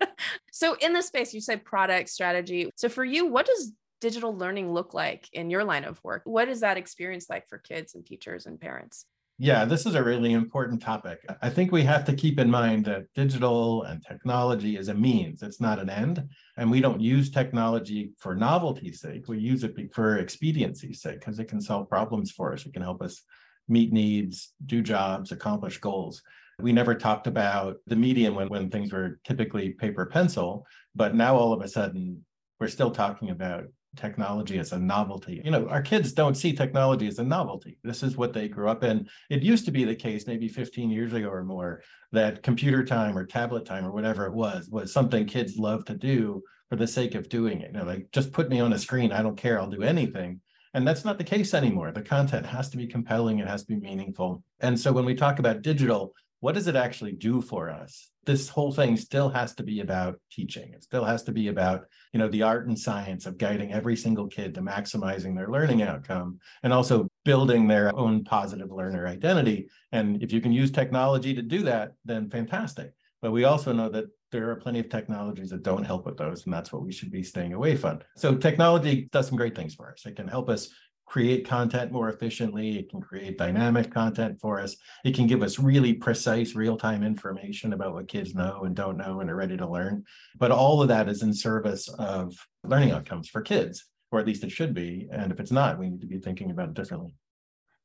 so 0.54 0.78
in 0.80 0.94
this 0.94 1.08
space, 1.08 1.34
you 1.34 1.42
said 1.42 1.66
product 1.66 2.08
strategy. 2.08 2.70
So 2.78 2.88
for 2.88 3.04
you, 3.04 3.26
what 3.26 3.46
does 3.46 3.74
digital 4.00 4.34
learning 4.34 4.72
look 4.72 4.94
like 4.94 5.28
in 5.34 5.50
your 5.50 5.66
line 5.66 5.84
of 5.84 6.02
work? 6.06 6.22
What 6.24 6.48
is 6.48 6.62
that 6.62 6.78
experience 6.78 7.30
like 7.30 7.50
for 7.50 7.58
kids 7.58 7.96
and 7.96 8.06
teachers 8.06 8.46
and 8.46 8.62
parents? 8.62 9.06
Yeah, 9.40 9.66
this 9.66 9.86
is 9.86 9.94
a 9.94 10.04
really 10.04 10.34
important 10.34 10.82
topic. 10.82 11.20
I 11.44 11.52
think 11.52 11.72
we 11.72 11.84
have 11.84 12.04
to 12.06 12.14
keep 12.14 12.40
in 12.40 12.50
mind 12.50 12.86
that 12.86 13.06
digital 13.14 13.84
and 13.84 14.04
technology 14.04 14.78
is 14.78 14.88
a 14.88 14.96
means, 14.96 15.44
it's 15.44 15.62
not 15.62 15.78
an 15.78 15.92
end. 15.92 16.28
And 16.58 16.72
we 16.72 16.82
don't 16.82 17.00
use 17.00 17.30
technology 17.30 18.14
for 18.18 18.36
novelty's 18.36 19.00
sake. 19.00 19.28
We 19.28 19.38
use 19.38 19.64
it 19.64 19.76
for 19.94 20.18
expediency's 20.18 21.02
sake 21.02 21.20
because 21.20 21.38
it 21.38 21.46
can 21.46 21.62
solve 21.62 21.88
problems 21.88 22.32
for 22.32 22.52
us. 22.52 22.66
It 22.66 22.74
can 22.74 22.82
help 22.82 23.04
us 23.04 23.22
meet 23.68 23.94
needs, 23.94 24.54
do 24.66 24.82
jobs, 24.82 25.32
accomplish 25.32 25.78
goals. 25.78 26.24
We 26.60 26.74
never 26.74 26.96
talked 26.96 27.28
about 27.28 27.78
the 27.86 27.96
medium 27.96 28.34
when, 28.34 28.48
when 28.50 28.72
things 28.72 28.92
were 28.92 29.20
typically 29.24 29.70
paper 29.70 30.08
pencil, 30.08 30.66
but 30.96 31.14
now 31.14 31.36
all 31.36 31.54
of 31.54 31.62
a 31.62 31.68
sudden 31.68 32.26
we're 32.60 32.70
still 32.70 32.90
talking 32.90 33.30
about 33.30 33.66
technology 33.96 34.60
as 34.60 34.72
a 34.72 34.80
novelty. 34.80 35.42
You 35.44 35.52
know, 35.52 35.68
our 35.70 35.82
kids 35.82 36.14
don't 36.14 36.36
see 36.36 36.54
technology 36.54 37.08
as 37.08 37.20
a 37.20 37.24
novelty. 37.24 37.78
This 37.84 38.04
is 38.04 38.18
what 38.18 38.34
they 38.34 38.48
grew 38.48 38.70
up 38.70 38.84
in. 38.84 39.08
It 39.30 39.44
used 39.44 39.66
to 39.66 39.72
be 39.72 39.84
the 39.84 39.96
case 39.96 40.28
maybe 40.28 40.48
15 40.48 40.90
years 40.90 41.14
ago 41.14 41.30
or 41.30 41.44
more 41.44 41.82
that 42.12 42.44
computer 42.44 42.84
time 42.84 43.18
or 43.18 43.26
tablet 43.26 43.66
time 43.66 43.86
or 43.86 43.92
whatever 43.92 44.26
it 44.26 44.34
was 44.34 44.70
was 44.70 44.94
something 44.94 45.26
kids 45.26 45.58
love 45.58 45.86
to 45.86 45.96
do 45.96 46.44
for 46.70 46.76
the 46.76 46.88
sake 46.88 47.16
of 47.16 47.30
doing 47.30 47.62
it. 47.62 47.72
You 47.74 47.80
know, 47.80 47.86
like 47.86 48.08
just 48.12 48.32
put 48.32 48.50
me 48.50 48.60
on 48.60 48.74
a 48.74 48.80
screen, 48.80 49.12
I 49.12 49.22
don't 49.22 49.38
care, 49.38 49.60
I'll 49.60 49.70
do 49.70 49.84
anything. 49.84 50.42
And 50.74 50.88
that's 50.88 51.06
not 51.06 51.18
the 51.18 51.24
case 51.24 51.54
anymore. 51.54 51.92
The 51.92 52.02
content 52.02 52.46
has 52.46 52.70
to 52.70 52.78
be 52.78 52.88
compelling, 52.88 53.40
it 53.40 53.48
has 53.48 53.64
to 53.64 53.68
be 53.68 53.80
meaningful. 53.80 54.44
And 54.60 54.80
so 54.80 54.92
when 54.92 55.06
we 55.06 55.16
talk 55.16 55.40
about 55.40 55.62
digital, 55.62 56.14
what 56.40 56.56
does 56.56 56.68
it 56.68 56.76
actually 56.76 57.14
do 57.14 57.42
for 57.42 57.70
us? 57.70 58.10
This 58.26 58.50
whole 58.50 58.72
thing 58.72 58.98
still 58.98 59.30
has 59.30 59.56
to 59.56 59.64
be 59.64 59.80
about 59.80 60.20
teaching. 60.32 60.74
It 60.74 60.84
still 60.84 61.06
has 61.06 61.24
to 61.24 61.32
be 61.32 61.48
about, 61.48 61.86
you 62.14 62.20
know, 62.20 62.28
the 62.28 62.44
art 62.44 62.68
and 62.68 62.78
science 62.78 63.26
of 63.26 63.38
guiding 63.38 63.72
every 63.72 63.96
single 63.96 64.28
kid 64.28 64.54
to 64.56 64.62
maximizing 64.62 65.36
their 65.36 65.48
learning 65.48 65.82
outcome 65.82 66.40
and 66.64 66.74
also 66.74 67.08
building 67.26 67.68
their 67.68 67.96
own 67.96 68.24
positive 68.24 68.72
learner 68.72 69.08
identity. 69.08 69.70
And 69.92 70.22
if 70.22 70.32
you 70.32 70.42
can 70.42 70.52
use 70.52 70.72
technology 70.72 71.34
to 71.34 71.42
do 71.42 71.64
that, 71.64 71.94
then 72.06 72.30
fantastic. 72.30 72.94
But 73.22 73.32
we 73.32 73.46
also 73.46 73.74
know 73.74 73.90
that 73.90 74.06
there 74.32 74.50
are 74.50 74.58
plenty 74.58 74.80
of 74.80 74.90
technologies 74.90 75.50
that 75.52 75.64
don't 75.64 75.86
help 75.86 76.06
with 76.06 76.18
those, 76.18 76.44
and 76.46 76.54
that's 76.54 76.74
what 76.74 76.84
we 76.84 76.92
should 76.92 77.12
be 77.12 77.24
staying 77.24 77.54
away 77.54 77.78
from. 77.78 78.00
So 78.18 78.36
technology 78.36 79.08
does 79.12 79.28
some 79.28 79.38
great 79.38 79.56
things 79.56 79.74
for 79.74 79.92
us. 79.92 80.06
It 80.06 80.18
can 80.18 80.28
help 80.28 80.50
us 80.50 80.70
create 81.08 81.48
content 81.48 81.92
more 81.92 82.10
efficiently. 82.10 82.78
It 82.78 82.90
can 82.90 83.02
create 83.02 83.38
dynamic 83.38 83.92
content 83.92 84.40
for 84.40 84.60
us. 84.60 84.76
It 85.06 85.16
can 85.16 85.26
give 85.26 85.42
us 85.42 85.58
really 85.58 85.94
precise 85.94 86.54
real-time 86.54 87.02
information 87.02 87.74
about 87.74 87.94
what 87.94 88.10
kids 88.10 88.36
know 88.36 88.64
and 88.66 88.76
don't 88.76 88.98
know 88.98 89.22
and 89.22 89.30
are 89.30 89.36
ready 89.36 89.56
to 89.58 89.68
learn. 89.68 90.04
But 90.38 90.52
all 90.52 90.82
of 90.82 90.90
that 90.90 91.08
is 91.08 91.24
in 91.24 91.34
service 91.34 91.88
of 91.98 92.36
learning 92.64 92.92
outcomes 92.92 93.30
for 93.30 93.42
kids, 93.42 93.86
or 94.12 94.20
at 94.20 94.28
least 94.28 94.44
it 94.44 94.52
should 94.52 94.74
be. 94.74 95.08
And 95.10 95.32
if 95.32 95.40
it's 95.40 95.52
not, 95.52 95.80
we 95.80 95.90
need 95.90 96.02
to 96.02 96.08
be 96.08 96.20
thinking 96.20 96.52
about 96.52 96.70
it 96.70 96.74
differently. 96.74 97.16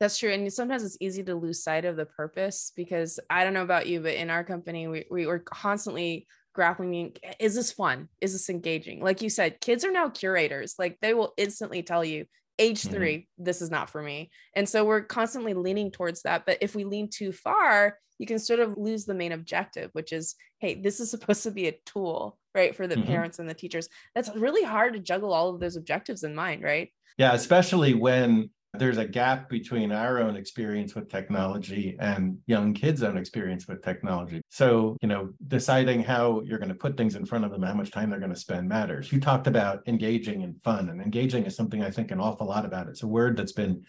That's 0.01 0.19
true. 0.19 0.33
And 0.33 0.53
sometimes 0.53 0.83
it's 0.83 0.99
easy 1.01 1.23
to 1.23 1.37
lose 1.37 1.63
sight 1.63 1.85
of 1.85 1.95
the 1.95 2.07
purpose 2.07 2.73
because 2.75 3.21
I 3.31 3.45
don't 3.45 3.55
know 3.55 3.63
about 3.63 3.87
you, 3.87 4.01
but 4.01 4.15
in 4.15 4.31
our 4.31 4.43
company, 4.43 4.89
we, 4.89 5.05
we 5.13 5.27
were 5.27 5.39
constantly 5.39 6.27
grappling 6.55 7.17
is 7.41 7.55
this 7.55 7.73
fun 7.73 8.09
is 8.21 8.35
this 8.35 8.51
engaging 8.51 9.01
like 9.01 9.23
you 9.23 9.31
said 9.31 9.59
kids 9.63 9.87
are 9.87 9.91
now 9.91 10.11
curators 10.11 10.75
like 10.79 10.99
they 11.01 11.15
will 11.15 11.33
instantly 11.39 11.83
tell 11.83 12.05
you 12.05 12.27
age 12.63 12.83
mm-hmm. 12.83 12.95
3 12.95 13.15
mm-hmm. 13.15 13.45
this 13.45 13.63
is 13.63 13.71
not 13.71 13.91
for 13.91 14.03
me 14.03 14.31
and 14.55 14.69
so 14.69 14.85
we're 14.85 15.03
constantly 15.03 15.55
leaning 15.55 15.91
towards 15.91 16.23
that 16.23 16.45
but 16.47 16.59
if 16.61 16.75
we 16.75 16.85
lean 16.85 17.09
too 17.09 17.33
far 17.33 17.99
you 18.19 18.27
can 18.27 18.39
sort 18.39 18.61
of 18.61 18.77
lose 18.77 19.05
the 19.05 19.15
main 19.15 19.33
objective 19.33 19.91
which 19.93 20.13
is 20.13 20.35
hey 20.61 20.81
this 20.81 21.01
is 21.01 21.11
supposed 21.15 21.43
to 21.43 21.51
be 21.51 21.69
a 21.69 21.79
tool 21.87 22.39
right 22.55 22.77
for 22.77 22.87
the 22.87 22.95
mm-hmm. 22.95 23.07
parents 23.07 23.39
and 23.39 23.49
the 23.49 23.55
teachers 23.55 23.89
that's 24.15 24.35
really 24.37 24.65
hard 24.65 24.93
to 24.93 25.01
juggle 25.01 25.33
all 25.33 25.51
of 25.51 25.61
those 25.61 25.77
objectives 25.77 26.23
in 26.23 26.35
mind 26.35 26.63
right 26.63 26.91
yeah 27.19 27.33
especially 27.33 27.95
when 27.95 28.51
there's 28.75 28.99
a 28.99 29.07
gap 29.07 29.51
between 29.51 29.93
our 29.93 30.19
own 30.21 30.35
experience 30.35 30.95
with 30.95 31.11
technology 31.11 31.97
and 32.01 32.39
young 32.47 32.73
kids' 32.73 33.03
own 33.03 33.19
experience 33.19 33.69
with 33.69 33.83
technology. 33.83 34.41
So, 34.49 34.97
you 35.03 35.09
know, 35.09 35.31
deciding 35.49 36.03
how 36.03 36.41
you're 36.43 36.59
going 36.59 36.71
to 36.71 36.75
put 36.75 36.97
things 36.97 37.15
in 37.15 37.27
front 37.27 37.45
of 37.45 37.51
them, 37.51 37.63
how 37.63 37.75
much 37.75 37.91
time 37.91 38.09
they're 38.09 38.19
going 38.19 38.33
to 38.33 38.39
spend 38.39 38.69
matters. 38.69 39.13
You 39.13 39.21
talked 39.21 39.47
about 39.47 39.81
engaging 39.87 40.43
and 40.43 40.57
fun, 40.63 40.89
and 40.89 41.03
engaging 41.03 41.45
is 41.45 41.55
something 41.55 41.83
I 41.83 41.91
think 41.91 42.11
an 42.11 42.21
awful 42.21 42.47
lot 42.47 42.65
about. 42.65 42.89
It's 42.89 43.03
a 43.03 43.09
word 43.09 43.37
that's 43.37 43.53
been 43.53 43.85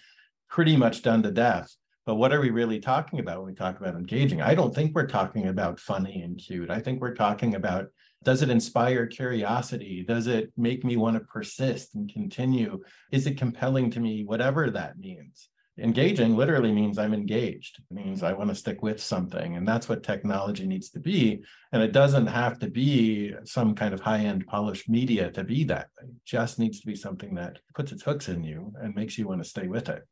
pretty 0.49 0.75
much 0.75 1.01
done 1.01 1.23
to 1.23 1.31
death. 1.31 1.73
But 2.05 2.15
what 2.15 2.33
are 2.33 2.41
we 2.41 2.49
really 2.49 2.79
talking 2.79 3.19
about 3.19 3.37
when 3.37 3.47
we 3.47 3.55
talk 3.55 3.79
about 3.79 3.95
engaging? 3.95 4.41
I 4.41 4.55
don't 4.55 4.75
think 4.75 4.93
we're 4.93 5.07
talking 5.07 5.47
about 5.47 5.79
funny 5.79 6.21
and 6.21 6.37
cute. 6.37 6.69
I 6.69 6.79
think 6.79 6.99
we're 6.99 7.15
talking 7.15 7.55
about 7.55 7.87
does 8.23 8.41
it 8.41 8.49
inspire 8.49 9.05
curiosity? 9.07 10.03
Does 10.07 10.27
it 10.27 10.51
make 10.57 10.83
me 10.83 10.97
want 10.97 11.15
to 11.17 11.25
persist 11.25 11.95
and 11.95 12.11
continue? 12.11 12.81
Is 13.11 13.27
it 13.27 13.37
compelling 13.37 13.91
to 13.91 13.99
me, 13.99 14.23
whatever 14.23 14.69
that 14.71 14.97
means? 14.97 15.49
Engaging 15.79 16.35
literally 16.35 16.71
means 16.71 16.99
I'm 16.99 17.15
engaged. 17.15 17.79
It 17.79 17.93
means 17.93 18.21
I 18.21 18.33
want 18.33 18.49
to 18.49 18.55
stick 18.55 18.83
with 18.83 19.01
something. 19.01 19.55
And 19.55 19.67
that's 19.67 19.89
what 19.89 20.03
technology 20.03 20.67
needs 20.67 20.91
to 20.91 20.99
be. 20.99 21.43
And 21.71 21.81
it 21.81 21.91
doesn't 21.91 22.27
have 22.27 22.59
to 22.59 22.69
be 22.69 23.33
some 23.43 23.73
kind 23.73 23.91
of 23.91 23.99
high 23.99 24.19
end 24.19 24.45
polished 24.45 24.87
media 24.87 25.31
to 25.31 25.43
be 25.43 25.63
that. 25.65 25.87
It 26.01 26.09
just 26.25 26.59
needs 26.59 26.79
to 26.81 26.87
be 26.87 26.95
something 26.95 27.33
that 27.35 27.57
puts 27.73 27.91
its 27.91 28.03
hooks 28.03 28.29
in 28.29 28.43
you 28.43 28.71
and 28.79 28.93
makes 28.93 29.17
you 29.17 29.27
want 29.27 29.43
to 29.43 29.49
stay 29.49 29.67
with 29.67 29.89
it. 29.89 30.03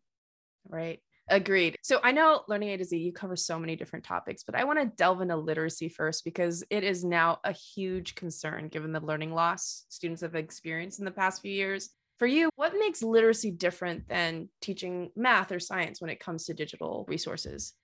Right. 0.68 1.00
Agreed. 1.32 1.78
So 1.82 2.02
I 2.04 2.12
know 2.12 2.44
Learning 2.50 2.70
A 2.72 2.78
to 2.78 2.84
Z, 2.84 2.98
you 2.98 3.14
cover 3.14 3.38
so 3.38 3.58
many 3.58 3.78
different 3.78 4.04
topics, 4.04 4.44
but 4.44 4.54
I 4.54 4.66
want 4.66 4.80
to 4.80 4.86
delve 4.98 5.22
into 5.22 5.38
literacy 5.38 5.88
first 5.88 6.26
because 6.26 6.62
it 6.70 6.84
is 6.84 7.06
now 7.06 7.40
a 7.46 7.54
huge 7.54 8.16
concern 8.16 8.68
given 8.68 8.92
the 8.92 9.00
learning 9.00 9.34
loss 9.34 9.86
students 9.88 10.22
have 10.24 10.36
experienced 10.36 11.00
in 11.00 11.06
the 11.06 11.12
past 11.12 11.42
few 11.42 11.54
years. 11.54 11.90
For 12.20 12.28
you, 12.28 12.50
what 12.58 12.74
makes 12.78 13.02
literacy 13.02 13.52
different 13.52 14.10
than 14.10 14.50
teaching 14.60 15.10
math 15.16 15.54
or 15.54 15.60
science 15.60 16.02
when 16.02 16.10
it 16.10 16.20
comes 16.20 16.46
to 16.46 16.54
digital 16.54 17.06
resources? 17.08 17.76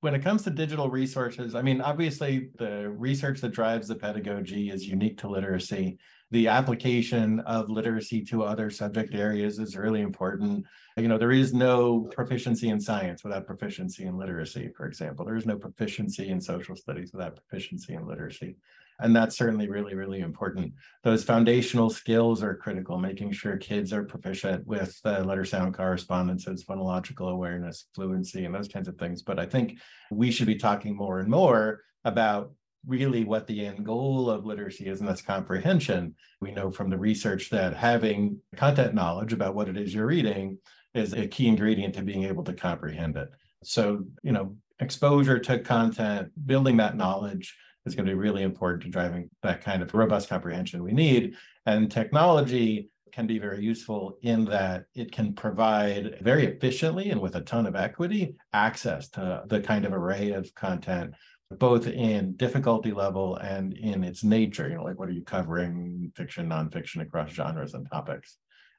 When 0.00 0.14
it 0.14 0.24
comes 0.24 0.42
to 0.42 0.50
digital 0.50 0.90
resources, 0.90 1.54
I 1.54 1.62
mean, 1.62 1.80
obviously, 1.80 2.50
the 2.58 2.90
research 2.90 3.40
that 3.40 3.52
drives 3.52 3.86
the 3.86 3.94
pedagogy 3.94 4.68
is 4.68 4.84
unique 4.84 5.18
to 5.18 5.28
literacy 5.28 5.98
the 6.30 6.48
application 6.48 7.40
of 7.40 7.70
literacy 7.70 8.24
to 8.24 8.42
other 8.42 8.68
subject 8.68 9.14
areas 9.14 9.58
is 9.58 9.76
really 9.76 10.00
important. 10.00 10.64
You 10.96 11.08
know, 11.08 11.18
there 11.18 11.32
is 11.32 11.54
no 11.54 12.00
proficiency 12.12 12.68
in 12.68 12.80
science 12.80 13.22
without 13.22 13.46
proficiency 13.46 14.06
in 14.06 14.16
literacy, 14.16 14.70
for 14.76 14.86
example. 14.86 15.24
There 15.24 15.36
is 15.36 15.46
no 15.46 15.56
proficiency 15.56 16.30
in 16.30 16.40
social 16.40 16.74
studies 16.74 17.12
without 17.12 17.36
proficiency 17.36 17.94
in 17.94 18.06
literacy. 18.06 18.56
And 18.98 19.14
that's 19.14 19.36
certainly 19.36 19.68
really, 19.68 19.94
really 19.94 20.20
important. 20.20 20.72
Those 21.04 21.22
foundational 21.22 21.90
skills 21.90 22.42
are 22.42 22.54
critical, 22.54 22.98
making 22.98 23.32
sure 23.32 23.56
kids 23.58 23.92
are 23.92 24.04
proficient 24.04 24.66
with 24.66 24.98
uh, 25.04 25.20
letter 25.20 25.44
sound 25.44 25.74
correspondences, 25.74 26.64
phonological 26.64 27.30
awareness, 27.30 27.86
fluency, 27.94 28.46
and 28.46 28.54
those 28.54 28.68
kinds 28.68 28.88
of 28.88 28.96
things. 28.96 29.22
But 29.22 29.38
I 29.38 29.46
think 29.46 29.78
we 30.10 30.30
should 30.30 30.46
be 30.46 30.56
talking 30.56 30.96
more 30.96 31.20
and 31.20 31.28
more 31.28 31.82
about 32.04 32.52
really 32.86 33.24
what 33.24 33.46
the 33.46 33.66
end 33.66 33.84
goal 33.84 34.30
of 34.30 34.46
literacy 34.46 34.86
is, 34.86 35.00
and 35.00 35.08
that's 35.08 35.22
comprehension. 35.22 36.14
We 36.40 36.52
know 36.52 36.70
from 36.70 36.90
the 36.90 36.98
research 36.98 37.50
that 37.50 37.74
having 37.74 38.38
content 38.56 38.94
knowledge 38.94 39.32
about 39.32 39.54
what 39.54 39.68
it 39.68 39.76
is 39.76 39.92
you're 39.92 40.06
reading 40.06 40.58
is 40.94 41.12
a 41.12 41.26
key 41.26 41.48
ingredient 41.48 41.94
to 41.94 42.02
being 42.02 42.24
able 42.24 42.44
to 42.44 42.52
comprehend 42.52 43.16
it. 43.16 43.28
So, 43.64 44.04
you 44.22 44.32
know, 44.32 44.56
exposure 44.80 45.38
to 45.38 45.58
content, 45.58 46.30
building 46.46 46.76
that 46.78 46.96
knowledge 46.96 47.56
is 47.84 47.94
going 47.94 48.06
to 48.06 48.12
be 48.12 48.18
really 48.18 48.42
important 48.42 48.82
to 48.82 48.88
driving 48.88 49.30
that 49.42 49.62
kind 49.62 49.82
of 49.82 49.94
robust 49.94 50.28
comprehension 50.28 50.82
we 50.82 50.92
need. 50.92 51.34
And 51.66 51.90
technology 51.90 52.90
can 53.12 53.26
be 53.26 53.38
very 53.38 53.64
useful 53.64 54.18
in 54.22 54.44
that 54.44 54.84
it 54.94 55.10
can 55.10 55.32
provide 55.32 56.18
very 56.20 56.46
efficiently 56.46 57.10
and 57.10 57.20
with 57.20 57.34
a 57.36 57.40
ton 57.40 57.66
of 57.66 57.74
equity 57.74 58.34
access 58.52 59.08
to 59.08 59.42
the 59.46 59.60
kind 59.60 59.86
of 59.86 59.92
array 59.92 60.32
of 60.32 60.54
content 60.54 61.14
both 61.50 61.86
in 61.86 62.34
difficulty 62.36 62.92
level 62.92 63.36
and 63.36 63.72
in 63.74 64.02
its 64.02 64.24
nature. 64.24 64.68
You 64.68 64.76
know, 64.76 64.84
like 64.84 64.98
what 64.98 65.08
are 65.08 65.12
you 65.12 65.22
covering, 65.22 66.12
fiction, 66.16 66.48
nonfiction 66.48 67.02
across 67.02 67.30
genres 67.30 67.74
and 67.74 67.88
topics. 67.90 68.38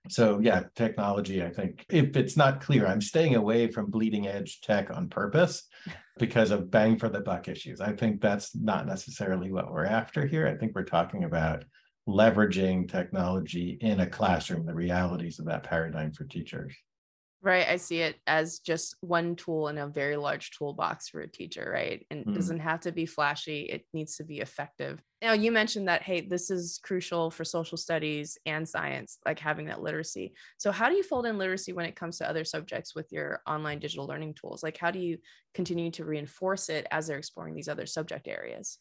So 0.10 0.40
yeah, 0.40 0.64
technology, 0.76 1.44
I 1.44 1.50
think 1.50 1.86
if 1.90 2.16
it's 2.16 2.38
not 2.38 2.62
clear, 2.62 2.88
I'm 2.88 3.02
staying 3.02 3.36
away 3.36 3.70
from 3.72 3.92
bleeding 3.92 4.28
edge 4.28 4.62
tech 4.62 4.90
on 4.90 5.10
purpose 5.10 5.68
because 6.18 6.52
of 6.52 6.72
bang 6.72 6.98
for 6.98 7.10
the 7.10 7.20
buck 7.20 7.48
issues. 7.48 7.82
I 7.82 7.94
think 7.94 8.22
that's 8.22 8.56
not 8.56 8.86
necessarily 8.86 9.52
what 9.52 9.72
we're 9.72 9.86
after 9.86 10.26
here. 10.26 10.48
I 10.48 10.56
think 10.56 10.74
we're 10.76 10.84
talking 10.84 11.24
about 11.24 11.66
leveraging 12.08 12.90
technology 12.90 13.78
in 13.82 14.00
a 14.00 14.08
classroom, 14.08 14.66
the 14.66 14.74
realities 14.74 15.40
of 15.40 15.46
that 15.46 15.64
paradigm 15.64 16.14
for 16.14 16.24
teachers. 16.24 16.74
Right. 17.44 17.68
I 17.68 17.78
see 17.78 18.00
it 18.00 18.16
as 18.26 18.60
just 18.60 18.96
one 19.02 19.36
tool 19.36 19.68
in 19.68 19.78
a 19.78 19.88
very 19.88 20.18
large 20.18 20.52
toolbox 20.52 21.08
for 21.08 21.22
a 21.22 21.30
teacher, 21.30 21.70
right? 21.72 22.04
And 22.10 22.26
mm. 22.26 22.32
it 22.32 22.36
doesn't 22.36 22.60
have 22.60 22.80
to 22.82 22.92
be 22.92 23.06
flashy, 23.06 23.62
it 23.62 23.86
needs 23.94 24.18
to 24.18 24.24
be 24.24 24.40
effective. 24.40 25.04
Now, 25.22 25.34
you 25.34 25.52
mentioned 25.52 25.88
that, 25.88 26.02
hey, 26.02 26.22
this 26.22 26.50
is 26.50 26.80
crucial 26.84 27.30
for 27.30 27.44
social 27.44 27.78
studies 27.78 28.40
and 28.48 28.68
science, 28.68 29.20
like 29.26 29.38
having 29.38 29.68
that 29.68 29.82
literacy. 29.82 30.34
So, 30.58 30.72
how 30.72 30.90
do 30.90 30.96
you 30.96 31.04
fold 31.04 31.28
in 31.28 31.38
literacy 31.38 31.74
when 31.74 31.86
it 31.86 31.96
comes 31.96 32.18
to 32.18 32.30
other 32.30 32.44
subjects 32.44 32.96
with 32.96 33.12
your 33.12 33.42
online 33.48 33.80
digital 33.80 34.08
learning 34.08 34.34
tools? 34.34 34.64
Like, 34.64 34.78
how 34.78 34.90
do 34.90 35.00
you 35.00 35.20
continue 35.54 35.92
to 35.92 36.06
reinforce 36.06 36.70
it 36.70 36.88
as 36.90 37.06
they're 37.06 37.20
exploring 37.20 37.56
these 37.56 37.70
other 37.70 37.86
subject 37.86 38.28
areas? 38.28 38.80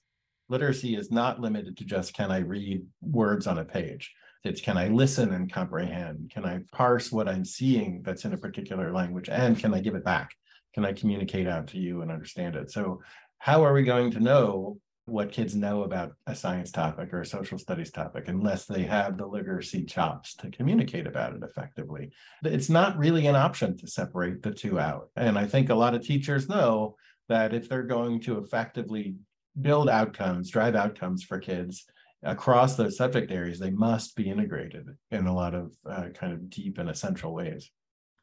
Literacy 0.49 0.97
is 0.97 1.11
not 1.11 1.41
limited 1.41 1.77
to 1.77 1.85
just 1.85 2.15
can 2.15 2.31
I 2.31 2.39
read 2.39 2.87
words 3.03 3.47
on 3.47 3.59
a 3.59 3.65
page 3.65 4.15
it's 4.47 4.61
can 4.61 4.77
I 4.77 4.89
listen 4.89 5.33
and 5.33 5.53
comprehend? 5.53 6.31
Can 6.33 6.45
I 6.45 6.61
parse 6.73 7.13
what 7.13 7.29
I'm 7.29 7.45
seeing 7.45 8.03
that's 8.03 8.25
in 8.25 8.33
a 8.33 8.39
particular 8.39 8.93
language? 8.93 9.29
And 9.29 9.59
can 9.59 9.75
I 9.75 9.81
give 9.81 9.95
it 9.95 10.05
back? 10.05 10.31
Can 10.75 10.85
I 10.85 10.93
communicate 10.93 11.47
out 11.47 11.69
to 11.69 11.79
you 11.79 12.03
and 12.03 12.11
understand 12.11 12.57
it? 12.57 12.71
So, 12.71 13.03
how 13.39 13.65
are 13.65 13.73
we 13.73 13.83
going 13.83 14.11
to 14.13 14.21
know 14.21 14.79
what 15.05 15.31
kids 15.31 15.55
know 15.55 15.85
about 15.85 16.13
a 16.27 16.35
science 16.35 16.73
topic 16.73 17.13
or 17.13 17.21
a 17.21 17.27
social 17.27 17.59
studies 17.59 17.91
topic 17.91 18.29
unless 18.29 18.65
they 18.65 18.83
have 18.83 19.17
the 19.17 19.27
literacy 19.27 19.85
chops 19.85 20.35
to 20.37 20.51
communicate 20.51 21.07
about 21.07 21.35
it 21.35 21.43
effectively? 21.43 22.11
It's 22.45 22.71
not 22.71 22.99
really 22.99 23.27
an 23.27 23.37
option 23.37 23.77
to 23.79 23.87
separate 23.87 24.43
the 24.43 24.53
two 24.53 24.79
out. 24.81 25.11
And 25.17 25.39
I 25.39 25.47
think 25.47 25.71
a 25.71 25.75
lot 25.75 25.95
of 25.95 26.03
teachers 26.03 26.49
know 26.49 26.97
that 27.29 27.55
if 27.55 27.69
they're 27.69 27.83
going 27.83 28.21
to 28.23 28.39
effectively 28.39 29.17
build 29.61 29.89
outcomes, 29.89 30.51
drive 30.51 30.75
outcomes 30.75 31.23
for 31.23 31.39
kids, 31.39 31.87
across 32.23 32.77
those 32.77 32.97
subject 32.97 33.31
areas, 33.31 33.59
they 33.59 33.71
must 33.71 34.17
be 34.17 34.31
integrated 34.31 34.87
in 35.11 35.27
a 35.27 35.35
lot 35.35 35.55
of 35.55 35.73
uh, 35.89 36.09
kind 36.15 36.33
of 36.33 36.51
deep 36.51 36.79
and 36.79 36.89
essential 36.89 37.33
ways. 37.33 37.71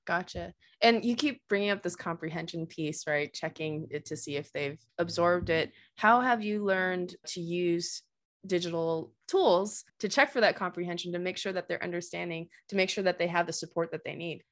Gotcha. 0.05 0.53
And 0.81 1.05
you 1.05 1.15
keep 1.15 1.41
bringing 1.47 1.69
up 1.69 1.81
this 1.81 1.95
comprehension 1.95 2.65
piece, 2.65 3.07
right? 3.07 3.33
Checking 3.33 3.87
it 3.89 4.05
to 4.07 4.17
see 4.17 4.35
if 4.35 4.51
they've 4.51 4.79
absorbed 4.97 5.49
it. 5.49 5.71
How 5.95 6.19
have 6.19 6.43
you 6.43 6.63
learned 6.63 7.15
to 7.27 7.39
use 7.39 8.01
digital 8.45 9.13
tools 9.29 9.85
to 9.99 10.09
check 10.09 10.33
for 10.33 10.41
that 10.41 10.57
comprehension, 10.57 11.13
to 11.13 11.19
make 11.19 11.37
sure 11.37 11.53
that 11.53 11.69
they're 11.69 11.83
understanding, 11.83 12.49
to 12.67 12.75
make 12.75 12.89
sure 12.89 13.05
that 13.05 13.17
they 13.17 13.27
have 13.27 13.47
the 13.47 13.53
support 13.53 13.91
that 13.91 14.03
they 14.03 14.15
need? 14.15 14.43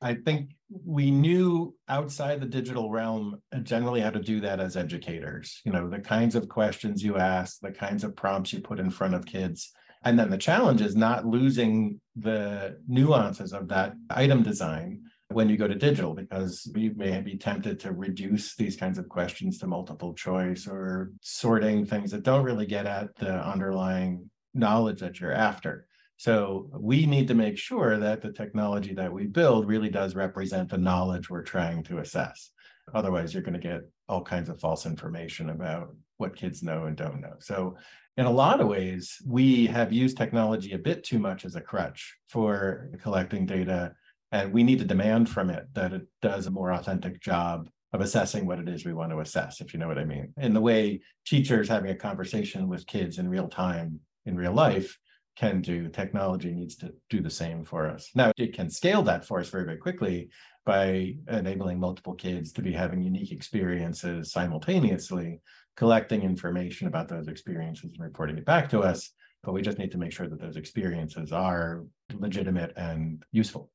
I 0.00 0.14
think 0.14 0.50
we 0.84 1.10
knew 1.10 1.74
outside 1.88 2.40
the 2.40 2.46
digital 2.46 2.90
realm 2.90 3.40
uh, 3.52 3.58
generally 3.58 4.00
how 4.00 4.10
to 4.10 4.20
do 4.20 4.40
that 4.40 4.60
as 4.60 4.76
educators. 4.76 5.60
You 5.64 5.72
know, 5.72 5.88
the 5.88 5.98
kinds 6.00 6.34
of 6.34 6.48
questions 6.48 7.02
you 7.02 7.18
ask, 7.18 7.60
the 7.60 7.72
kinds 7.72 8.04
of 8.04 8.16
prompts 8.16 8.52
you 8.52 8.60
put 8.60 8.80
in 8.80 8.90
front 8.90 9.14
of 9.14 9.26
kids. 9.26 9.72
And 10.04 10.18
then 10.18 10.30
the 10.30 10.38
challenge 10.38 10.80
is 10.80 10.96
not 10.96 11.26
losing 11.26 12.00
the 12.16 12.78
nuances 12.88 13.52
of 13.52 13.68
that 13.68 13.94
item 14.08 14.42
design 14.42 15.02
when 15.28 15.48
you 15.48 15.56
go 15.56 15.68
to 15.68 15.74
digital, 15.74 16.14
because 16.14 16.70
you 16.74 16.92
may 16.96 17.20
be 17.20 17.36
tempted 17.36 17.78
to 17.80 17.92
reduce 17.92 18.56
these 18.56 18.76
kinds 18.76 18.98
of 18.98 19.08
questions 19.08 19.58
to 19.58 19.66
multiple 19.66 20.12
choice 20.14 20.66
or 20.66 21.12
sorting 21.20 21.84
things 21.84 22.10
that 22.10 22.24
don't 22.24 22.44
really 22.44 22.66
get 22.66 22.86
at 22.86 23.14
the 23.16 23.30
underlying 23.30 24.30
knowledge 24.54 25.00
that 25.00 25.20
you're 25.20 25.32
after. 25.32 25.86
So 26.20 26.68
we 26.74 27.06
need 27.06 27.28
to 27.28 27.34
make 27.34 27.56
sure 27.56 27.96
that 27.96 28.20
the 28.20 28.30
technology 28.30 28.92
that 28.92 29.10
we 29.10 29.26
build 29.26 29.66
really 29.66 29.88
does 29.88 30.14
represent 30.14 30.68
the 30.68 30.76
knowledge 30.76 31.30
we're 31.30 31.40
trying 31.40 31.82
to 31.84 32.00
assess. 32.00 32.50
Otherwise, 32.92 33.32
you're 33.32 33.42
going 33.42 33.58
to 33.58 33.68
get 33.68 33.88
all 34.06 34.22
kinds 34.22 34.50
of 34.50 34.60
false 34.60 34.84
information 34.84 35.48
about 35.48 35.94
what 36.18 36.36
kids 36.36 36.62
know 36.62 36.84
and 36.84 36.94
don't 36.94 37.22
know. 37.22 37.36
So, 37.38 37.78
in 38.18 38.26
a 38.26 38.30
lot 38.30 38.60
of 38.60 38.68
ways, 38.68 39.16
we 39.26 39.64
have 39.68 39.94
used 39.94 40.18
technology 40.18 40.72
a 40.72 40.78
bit 40.78 41.04
too 41.04 41.18
much 41.18 41.46
as 41.46 41.56
a 41.56 41.60
crutch 41.62 42.14
for 42.28 42.90
collecting 43.00 43.46
data. 43.46 43.94
And 44.30 44.52
we 44.52 44.62
need 44.62 44.80
to 44.80 44.84
demand 44.84 45.30
from 45.30 45.48
it 45.48 45.68
that 45.72 45.94
it 45.94 46.06
does 46.20 46.46
a 46.46 46.50
more 46.50 46.70
authentic 46.70 47.22
job 47.22 47.70
of 47.94 48.02
assessing 48.02 48.44
what 48.44 48.58
it 48.58 48.68
is 48.68 48.84
we 48.84 48.92
want 48.92 49.10
to 49.12 49.20
assess, 49.20 49.62
if 49.62 49.72
you 49.72 49.80
know 49.80 49.88
what 49.88 49.98
I 49.98 50.04
mean. 50.04 50.34
In 50.36 50.52
the 50.52 50.60
way 50.60 51.00
teachers 51.24 51.66
having 51.66 51.90
a 51.90 51.96
conversation 51.96 52.68
with 52.68 52.86
kids 52.86 53.16
in 53.16 53.26
real 53.26 53.48
time, 53.48 54.00
in 54.26 54.36
real 54.36 54.52
life, 54.52 54.98
can 55.40 55.62
do, 55.62 55.88
technology 55.88 56.52
needs 56.52 56.76
to 56.76 56.92
do 57.08 57.22
the 57.22 57.30
same 57.30 57.64
for 57.64 57.88
us. 57.88 58.10
Now, 58.14 58.30
it 58.36 58.52
can 58.52 58.68
scale 58.68 59.02
that 59.04 59.24
for 59.24 59.40
us 59.40 59.48
very, 59.48 59.64
very 59.64 59.78
quickly 59.78 60.28
by 60.66 61.14
enabling 61.28 61.80
multiple 61.80 62.14
kids 62.14 62.52
to 62.52 62.62
be 62.62 62.72
having 62.72 63.02
unique 63.02 63.32
experiences 63.32 64.32
simultaneously, 64.32 65.40
collecting 65.76 66.22
information 66.22 66.88
about 66.88 67.08
those 67.08 67.26
experiences 67.26 67.92
and 67.94 68.04
reporting 68.04 68.36
it 68.36 68.44
back 68.44 68.68
to 68.68 68.80
us. 68.80 69.12
But 69.42 69.54
we 69.54 69.62
just 69.62 69.78
need 69.78 69.92
to 69.92 69.98
make 69.98 70.12
sure 70.12 70.28
that 70.28 70.38
those 70.38 70.56
experiences 70.56 71.32
are 71.32 71.84
legitimate 72.12 72.74
and 72.76 73.24
useful. 73.32 73.70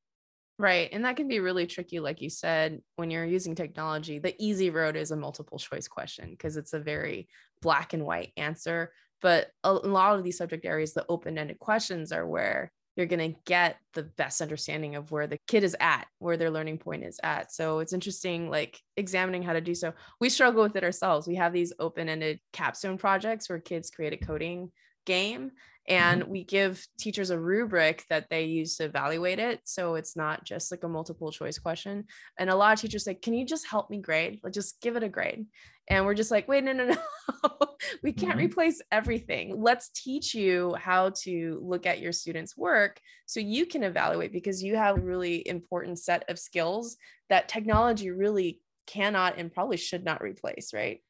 Right. 0.60 0.88
And 0.92 1.04
that 1.04 1.16
can 1.16 1.26
be 1.26 1.40
really 1.40 1.66
tricky, 1.66 1.98
like 1.98 2.22
you 2.22 2.30
said, 2.30 2.80
when 2.94 3.10
you're 3.10 3.24
using 3.24 3.56
technology. 3.56 4.20
The 4.20 4.36
easy 4.38 4.70
road 4.70 4.94
is 4.94 5.10
a 5.10 5.16
multiple 5.16 5.58
choice 5.58 5.88
question 5.88 6.30
because 6.30 6.56
it's 6.56 6.74
a 6.74 6.78
very 6.78 7.28
black 7.60 7.92
and 7.92 8.06
white 8.06 8.32
answer. 8.36 8.92
But 9.22 9.48
a 9.64 9.72
lot 9.72 10.18
of 10.18 10.24
these 10.24 10.38
subject 10.38 10.64
areas, 10.64 10.92
the 10.92 11.06
open 11.08 11.38
ended 11.38 11.58
questions 11.58 12.12
are 12.12 12.26
where 12.26 12.70
you're 12.96 13.06
going 13.06 13.32
to 13.32 13.38
get 13.44 13.76
the 13.92 14.04
best 14.04 14.40
understanding 14.40 14.94
of 14.94 15.12
where 15.12 15.26
the 15.26 15.38
kid 15.46 15.64
is 15.64 15.76
at, 15.80 16.06
where 16.18 16.36
their 16.36 16.50
learning 16.50 16.78
point 16.78 17.04
is 17.04 17.20
at. 17.22 17.52
So 17.52 17.80
it's 17.80 17.92
interesting, 17.92 18.50
like 18.50 18.80
examining 18.96 19.42
how 19.42 19.52
to 19.52 19.60
do 19.60 19.74
so. 19.74 19.92
We 20.18 20.30
struggle 20.30 20.62
with 20.62 20.76
it 20.76 20.84
ourselves. 20.84 21.26
We 21.26 21.34
have 21.34 21.52
these 21.52 21.74
open 21.78 22.08
ended 22.08 22.40
capstone 22.52 22.96
projects 22.96 23.48
where 23.48 23.58
kids 23.58 23.90
create 23.90 24.14
a 24.14 24.24
coding 24.24 24.72
game 25.04 25.52
and 25.88 26.22
mm-hmm. 26.22 26.30
we 26.30 26.44
give 26.44 26.84
teachers 26.98 27.30
a 27.30 27.38
rubric 27.38 28.04
that 28.10 28.28
they 28.28 28.44
use 28.44 28.76
to 28.76 28.84
evaluate 28.84 29.38
it. 29.38 29.60
So 29.64 29.94
it's 29.94 30.16
not 30.16 30.44
just 30.44 30.70
like 30.70 30.82
a 30.82 30.88
multiple 30.88 31.30
choice 31.30 31.58
question. 31.58 32.04
And 32.38 32.50
a 32.50 32.56
lot 32.56 32.74
of 32.74 32.80
teachers 32.80 33.04
say 33.04 33.14
can 33.14 33.34
you 33.34 33.46
just 33.46 33.66
help 33.66 33.90
me 33.90 33.98
grade? 33.98 34.40
Like 34.42 34.52
just 34.52 34.80
give 34.80 34.96
it 34.96 35.02
a 35.02 35.08
grade. 35.08 35.46
And 35.88 36.04
we're 36.04 36.14
just 36.14 36.30
like 36.30 36.48
wait 36.48 36.64
no 36.64 36.72
no 36.72 36.86
no. 36.86 36.96
We 38.02 38.12
can't 38.12 38.32
mm-hmm. 38.32 38.46
replace 38.46 38.82
everything. 38.90 39.62
Let's 39.62 39.90
teach 39.90 40.34
you 40.34 40.74
how 40.78 41.10
to 41.22 41.60
look 41.62 41.86
at 41.86 42.00
your 42.00 42.10
students 42.10 42.56
work 42.56 43.00
so 43.26 43.38
you 43.38 43.66
can 43.66 43.84
evaluate 43.84 44.32
because 44.32 44.62
you 44.62 44.76
have 44.76 44.96
a 44.96 45.00
really 45.00 45.46
important 45.46 45.98
set 45.98 46.28
of 46.28 46.38
skills 46.38 46.96
that 47.28 47.48
technology 47.48 48.10
really 48.10 48.60
cannot 48.86 49.38
and 49.38 49.52
probably 49.52 49.76
should 49.76 50.04
not 50.04 50.22
replace 50.22 50.72
right 50.72 51.00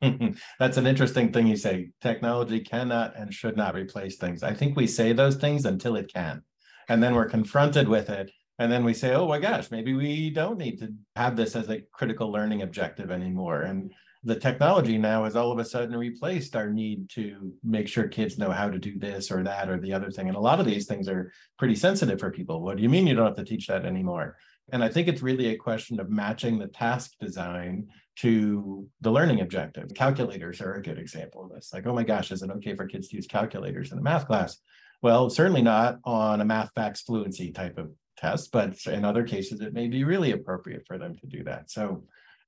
That's 0.58 0.76
an 0.76 0.86
interesting 0.86 1.32
thing 1.32 1.46
you 1.46 1.56
say. 1.56 1.90
Technology 2.00 2.60
cannot 2.60 3.16
and 3.16 3.32
should 3.32 3.56
not 3.56 3.74
replace 3.74 4.16
things. 4.16 4.42
I 4.42 4.54
think 4.54 4.76
we 4.76 4.86
say 4.86 5.12
those 5.12 5.36
things 5.36 5.64
until 5.64 5.96
it 5.96 6.12
can. 6.12 6.42
And 6.88 7.02
then 7.02 7.14
we're 7.14 7.28
confronted 7.28 7.88
with 7.88 8.10
it. 8.10 8.30
And 8.58 8.70
then 8.70 8.84
we 8.84 8.94
say, 8.94 9.14
oh 9.14 9.26
my 9.26 9.38
gosh, 9.38 9.70
maybe 9.70 9.94
we 9.94 10.30
don't 10.30 10.58
need 10.58 10.78
to 10.80 10.92
have 11.16 11.36
this 11.36 11.56
as 11.56 11.68
a 11.68 11.82
critical 11.92 12.30
learning 12.30 12.62
objective 12.62 13.10
anymore. 13.10 13.62
And 13.62 13.92
the 14.24 14.36
technology 14.36 14.98
now 14.98 15.24
has 15.24 15.34
all 15.34 15.50
of 15.50 15.58
a 15.58 15.64
sudden 15.64 15.96
replaced 15.96 16.54
our 16.54 16.70
need 16.70 17.10
to 17.10 17.52
make 17.64 17.88
sure 17.88 18.06
kids 18.06 18.38
know 18.38 18.50
how 18.50 18.70
to 18.70 18.78
do 18.78 18.98
this 18.98 19.32
or 19.32 19.42
that 19.42 19.68
or 19.68 19.80
the 19.80 19.92
other 19.92 20.10
thing. 20.10 20.28
And 20.28 20.36
a 20.36 20.40
lot 20.40 20.60
of 20.60 20.66
these 20.66 20.86
things 20.86 21.08
are 21.08 21.32
pretty 21.58 21.74
sensitive 21.74 22.20
for 22.20 22.30
people. 22.30 22.62
What 22.62 22.76
do 22.76 22.82
you 22.82 22.88
mean 22.88 23.06
you 23.06 23.14
don't 23.14 23.26
have 23.26 23.36
to 23.36 23.44
teach 23.44 23.66
that 23.66 23.84
anymore? 23.84 24.36
And 24.70 24.84
I 24.84 24.88
think 24.88 25.08
it's 25.08 25.22
really 25.22 25.48
a 25.48 25.56
question 25.56 25.98
of 25.98 26.08
matching 26.08 26.58
the 26.58 26.68
task 26.68 27.12
design 27.20 27.88
to 28.16 28.86
the 29.00 29.10
learning 29.10 29.40
objective. 29.40 29.90
Calculators 29.94 30.60
are 30.60 30.74
a 30.74 30.82
good 30.82 30.98
example 30.98 31.44
of 31.44 31.50
this. 31.50 31.72
Like, 31.72 31.86
oh 31.86 31.94
my 31.94 32.04
gosh, 32.04 32.30
is 32.30 32.42
it 32.42 32.50
okay 32.50 32.74
for 32.74 32.86
kids 32.86 33.08
to 33.08 33.16
use 33.16 33.26
calculators 33.26 33.92
in 33.92 33.98
a 33.98 34.02
math 34.02 34.26
class? 34.26 34.58
Well, 35.00 35.30
certainly 35.30 35.62
not 35.62 35.98
on 36.04 36.40
a 36.40 36.44
math 36.44 36.70
facts 36.74 37.02
fluency 37.02 37.50
type 37.50 37.78
of 37.78 37.90
test, 38.16 38.52
but 38.52 38.76
in 38.86 39.04
other 39.04 39.24
cases, 39.24 39.60
it 39.60 39.72
may 39.72 39.88
be 39.88 40.04
really 40.04 40.32
appropriate 40.32 40.84
for 40.86 40.98
them 40.98 41.16
to 41.16 41.26
do 41.26 41.42
that. 41.44 41.70
So 41.70 42.04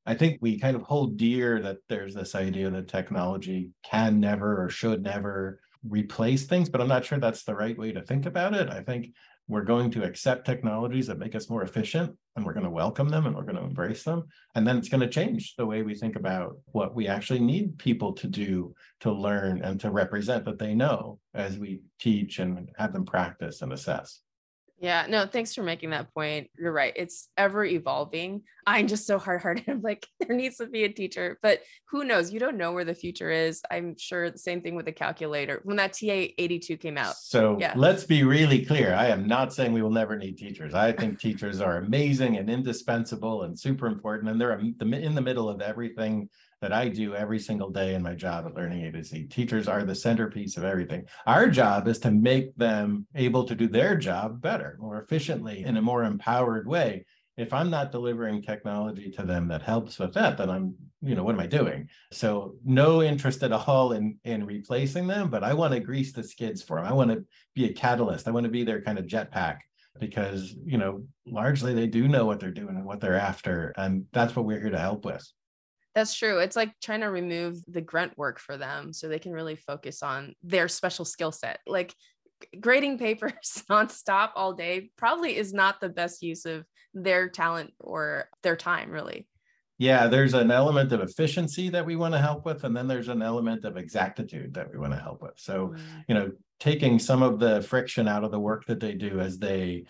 I 0.06 0.14
think 0.14 0.38
we 0.40 0.58
kind 0.58 0.76
of 0.76 0.82
hold 0.82 1.16
dear 1.16 1.60
that 1.62 1.78
there's 1.88 2.14
this 2.14 2.34
idea 2.34 2.70
that 2.70 2.88
technology 2.88 3.70
can 3.82 4.20
never 4.20 4.62
or 4.62 4.68
should 4.68 5.02
never 5.02 5.60
replace 5.88 6.46
things, 6.46 6.68
but 6.68 6.80
I'm 6.80 6.88
not 6.88 7.04
sure 7.04 7.18
that's 7.18 7.44
the 7.44 7.54
right 7.54 7.76
way 7.76 7.92
to 7.92 8.02
think 8.02 8.26
about 8.26 8.54
it. 8.54 8.70
I 8.70 8.82
think 8.82 9.14
we're 9.46 9.62
going 9.62 9.90
to 9.90 10.04
accept 10.04 10.46
technologies 10.46 11.06
that 11.06 11.18
make 11.18 11.34
us 11.34 11.50
more 11.50 11.62
efficient 11.62 12.16
and 12.36 12.44
we're 12.44 12.54
going 12.54 12.64
to 12.64 12.70
welcome 12.70 13.08
them 13.08 13.26
and 13.26 13.36
we're 13.36 13.42
going 13.42 13.56
to 13.56 13.62
embrace 13.62 14.02
them. 14.02 14.24
And 14.54 14.66
then 14.66 14.78
it's 14.78 14.88
going 14.88 15.02
to 15.02 15.08
change 15.08 15.54
the 15.56 15.66
way 15.66 15.82
we 15.82 15.94
think 15.94 16.16
about 16.16 16.56
what 16.72 16.94
we 16.94 17.08
actually 17.08 17.40
need 17.40 17.78
people 17.78 18.12
to 18.14 18.26
do 18.26 18.74
to 19.00 19.12
learn 19.12 19.62
and 19.62 19.78
to 19.80 19.90
represent 19.90 20.44
that 20.46 20.58
they 20.58 20.74
know 20.74 21.18
as 21.34 21.58
we 21.58 21.82
teach 22.00 22.38
and 22.38 22.70
have 22.76 22.92
them 22.92 23.04
practice 23.04 23.60
and 23.62 23.72
assess. 23.72 24.20
Yeah, 24.80 25.06
no, 25.08 25.26
thanks 25.26 25.54
for 25.54 25.62
making 25.62 25.90
that 25.90 26.12
point. 26.12 26.50
You're 26.58 26.72
right. 26.72 26.92
It's 26.96 27.28
ever 27.36 27.64
evolving. 27.64 28.42
I'm 28.66 28.86
just 28.86 29.06
so 29.06 29.18
hard 29.18 29.42
hearted. 29.42 29.64
I'm 29.68 29.82
like, 29.82 30.06
there 30.20 30.36
needs 30.36 30.56
to 30.56 30.66
be 30.66 30.84
a 30.84 30.88
teacher, 30.88 31.38
but 31.42 31.62
who 31.88 32.04
knows? 32.04 32.32
You 32.32 32.40
don't 32.40 32.56
know 32.56 32.72
where 32.72 32.84
the 32.84 32.94
future 32.94 33.30
is. 33.30 33.62
I'm 33.70 33.96
sure 33.98 34.30
the 34.30 34.38
same 34.38 34.60
thing 34.60 34.74
with 34.74 34.86
the 34.86 34.92
calculator 34.92 35.60
when 35.64 35.76
that 35.76 35.92
TI 35.92 36.34
82 36.38 36.76
came 36.76 36.98
out. 36.98 37.16
So 37.16 37.56
yeah. 37.60 37.74
let's 37.76 38.04
be 38.04 38.24
really 38.24 38.64
clear. 38.64 38.94
I 38.94 39.06
am 39.06 39.26
not 39.26 39.52
saying 39.52 39.72
we 39.72 39.82
will 39.82 39.90
never 39.90 40.16
need 40.16 40.38
teachers. 40.38 40.74
I 40.74 40.92
think 40.92 41.18
teachers 41.18 41.60
are 41.60 41.78
amazing 41.78 42.36
and 42.36 42.50
indispensable 42.50 43.42
and 43.42 43.58
super 43.58 43.86
important. 43.86 44.30
And 44.30 44.40
they're 44.40 44.58
in 44.58 45.14
the 45.14 45.20
middle 45.20 45.48
of 45.48 45.60
everything 45.60 46.28
that 46.64 46.72
I 46.72 46.88
do 46.88 47.14
every 47.14 47.38
single 47.38 47.68
day 47.68 47.94
in 47.94 48.02
my 48.02 48.14
job 48.14 48.46
at 48.46 48.54
Learning 48.54 48.86
A 48.86 48.92
to 48.92 49.04
Z. 49.04 49.24
Teachers 49.24 49.68
are 49.68 49.84
the 49.84 49.94
centerpiece 49.94 50.56
of 50.56 50.64
everything. 50.64 51.04
Our 51.26 51.50
job 51.50 51.86
is 51.88 51.98
to 51.98 52.10
make 52.10 52.56
them 52.56 53.06
able 53.14 53.44
to 53.44 53.54
do 53.54 53.68
their 53.68 53.96
job 53.96 54.40
better, 54.40 54.78
more 54.80 55.02
efficiently, 55.02 55.62
in 55.62 55.76
a 55.76 55.82
more 55.82 56.04
empowered 56.04 56.66
way. 56.66 57.04
If 57.36 57.52
I'm 57.52 57.70
not 57.70 57.90
delivering 57.90 58.42
technology 58.42 59.10
to 59.12 59.22
them 59.22 59.48
that 59.48 59.62
helps 59.62 59.98
with 59.98 60.14
that, 60.14 60.38
then 60.38 60.50
I'm, 60.50 60.74
you 61.02 61.14
know, 61.14 61.24
what 61.24 61.34
am 61.34 61.40
I 61.40 61.46
doing? 61.46 61.88
So 62.12 62.54
no 62.64 63.02
interest 63.02 63.42
at 63.42 63.52
all 63.52 63.92
in 63.92 64.18
in 64.24 64.46
replacing 64.46 65.06
them, 65.06 65.30
but 65.30 65.42
I 65.42 65.54
want 65.54 65.74
to 65.74 65.80
grease 65.80 66.12
the 66.12 66.22
skids 66.22 66.62
for 66.62 66.76
them. 66.76 66.86
I 66.86 66.92
want 66.92 67.10
to 67.10 67.24
be 67.54 67.64
a 67.64 67.72
catalyst. 67.72 68.28
I 68.28 68.30
want 68.30 68.44
to 68.44 68.50
be 68.50 68.64
their 68.64 68.82
kind 68.82 68.98
of 68.98 69.06
jetpack 69.06 69.58
because 70.00 70.54
you 70.64 70.78
know 70.78 71.04
largely 71.26 71.72
they 71.72 71.86
do 71.86 72.08
know 72.08 72.26
what 72.26 72.40
they're 72.40 72.50
doing 72.50 72.76
and 72.76 72.84
what 72.84 73.00
they're 73.00 73.14
after 73.14 73.72
and 73.76 74.04
that's 74.12 74.34
what 74.34 74.44
we're 74.44 74.58
here 74.58 74.70
to 74.70 74.78
help 74.78 75.04
with 75.04 75.24
that's 75.94 76.14
true. 76.14 76.40
It's 76.40 76.56
like 76.56 76.72
trying 76.82 77.02
to 77.02 77.06
remove 77.06 77.62
the 77.68 77.80
grunt 77.80 78.18
work 78.18 78.40
for 78.40 78.56
them 78.56 78.92
so 78.92 79.08
they 79.08 79.20
can 79.20 79.32
really 79.32 79.54
focus 79.54 80.02
on 80.02 80.34
their 80.42 80.66
special 80.66 81.04
skill 81.04 81.30
set. 81.30 81.60
Like 81.66 81.94
grading 82.60 82.98
papers 82.98 83.32
nonstop 83.70 84.30
all 84.34 84.52
day 84.52 84.90
probably 84.96 85.36
is 85.36 85.52
not 85.52 85.80
the 85.80 85.88
best 85.88 86.22
use 86.22 86.46
of 86.46 86.64
their 86.94 87.28
talent 87.28 87.72
or 87.80 88.30
their 88.42 88.56
time, 88.56 88.90
really. 88.90 89.26
Yeah, 89.78 90.06
there's 90.06 90.34
an 90.34 90.52
element 90.52 90.92
of 90.92 91.00
efficiency 91.00 91.68
that 91.70 91.84
we 91.84 91.96
want 91.96 92.14
to 92.14 92.20
help 92.20 92.46
with, 92.46 92.62
and 92.62 92.76
then 92.76 92.86
there's 92.86 93.08
an 93.08 93.22
element 93.22 93.64
of 93.64 93.76
exactitude 93.76 94.54
that 94.54 94.72
we 94.72 94.78
want 94.78 94.92
to 94.92 95.00
help 95.00 95.20
with. 95.20 95.34
So, 95.36 95.68
mm. 95.68 95.78
you 96.08 96.14
know, 96.14 96.32
taking 96.60 96.98
some 96.98 97.22
of 97.22 97.40
the 97.40 97.60
friction 97.62 98.06
out 98.06 98.22
of 98.22 98.30
the 98.30 98.38
work 98.38 98.66
that 98.66 98.78
they 98.78 98.94
do 98.94 99.18
as 99.18 99.38
they 99.38 99.84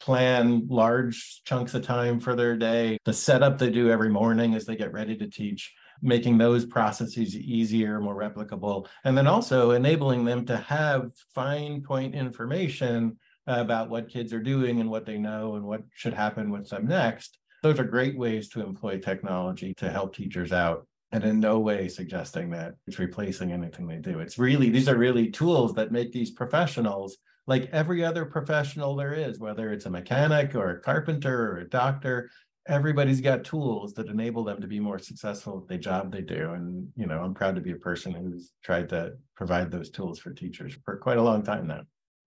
plan 0.00 0.66
large 0.68 1.42
chunks 1.44 1.74
of 1.74 1.84
time 1.84 2.18
for 2.18 2.34
their 2.34 2.56
day, 2.56 2.98
the 3.04 3.12
setup 3.12 3.58
they 3.58 3.70
do 3.70 3.90
every 3.90 4.08
morning 4.08 4.54
as 4.54 4.64
they 4.64 4.76
get 4.76 4.92
ready 4.92 5.16
to 5.16 5.28
teach, 5.28 5.72
making 6.02 6.38
those 6.38 6.64
processes 6.64 7.36
easier, 7.36 8.00
more 8.00 8.16
replicable, 8.16 8.86
and 9.04 9.16
then 9.16 9.26
also 9.26 9.72
enabling 9.72 10.24
them 10.24 10.44
to 10.46 10.56
have 10.56 11.10
fine 11.34 11.80
point 11.82 12.14
information 12.14 13.16
about 13.48 13.90
what 13.90 14.08
kids 14.08 14.32
are 14.32 14.42
doing 14.42 14.80
and 14.80 14.90
what 14.90 15.06
they 15.06 15.18
know 15.18 15.56
and 15.56 15.64
what 15.64 15.82
should 15.94 16.14
happen 16.14 16.50
with 16.50 16.68
them 16.68 16.86
next. 16.86 17.38
Those 17.62 17.80
are 17.80 17.84
great 17.84 18.16
ways 18.16 18.48
to 18.50 18.60
employ 18.62 18.98
technology 18.98 19.74
to 19.78 19.90
help 19.90 20.14
teachers 20.14 20.52
out 20.52 20.86
and 21.10 21.24
in 21.24 21.40
no 21.40 21.58
way 21.58 21.88
suggesting 21.88 22.50
that 22.50 22.74
it's 22.86 22.98
replacing 22.98 23.50
anything 23.50 23.88
they 23.88 23.96
do. 23.96 24.20
It's 24.20 24.38
really, 24.38 24.70
these 24.70 24.88
are 24.88 24.96
really 24.96 25.30
tools 25.30 25.74
that 25.74 25.90
make 25.90 26.12
these 26.12 26.30
professionals 26.30 27.16
like 27.48 27.70
every 27.72 28.04
other 28.04 28.26
professional 28.26 28.94
there 28.94 29.14
is, 29.14 29.38
whether 29.38 29.72
it's 29.72 29.86
a 29.86 29.90
mechanic 29.90 30.54
or 30.54 30.70
a 30.70 30.80
carpenter 30.80 31.52
or 31.52 31.58
a 31.60 31.68
doctor, 31.68 32.30
everybody's 32.68 33.22
got 33.22 33.42
tools 33.42 33.94
that 33.94 34.08
enable 34.08 34.44
them 34.44 34.60
to 34.60 34.66
be 34.66 34.78
more 34.78 34.98
successful 34.98 35.62
at 35.62 35.68
the 35.68 35.78
job 35.78 36.12
they 36.12 36.20
do. 36.20 36.50
And, 36.52 36.88
you 36.94 37.06
know, 37.06 37.22
I'm 37.22 37.32
proud 37.32 37.54
to 37.54 37.62
be 37.62 37.72
a 37.72 37.76
person 37.76 38.12
who's 38.12 38.52
tried 38.62 38.90
to 38.90 39.14
provide 39.34 39.70
those 39.70 39.88
tools 39.88 40.18
for 40.18 40.34
teachers 40.34 40.76
for 40.84 40.98
quite 40.98 41.16
a 41.16 41.22
long 41.22 41.42
time 41.42 41.66
now. 41.66 41.80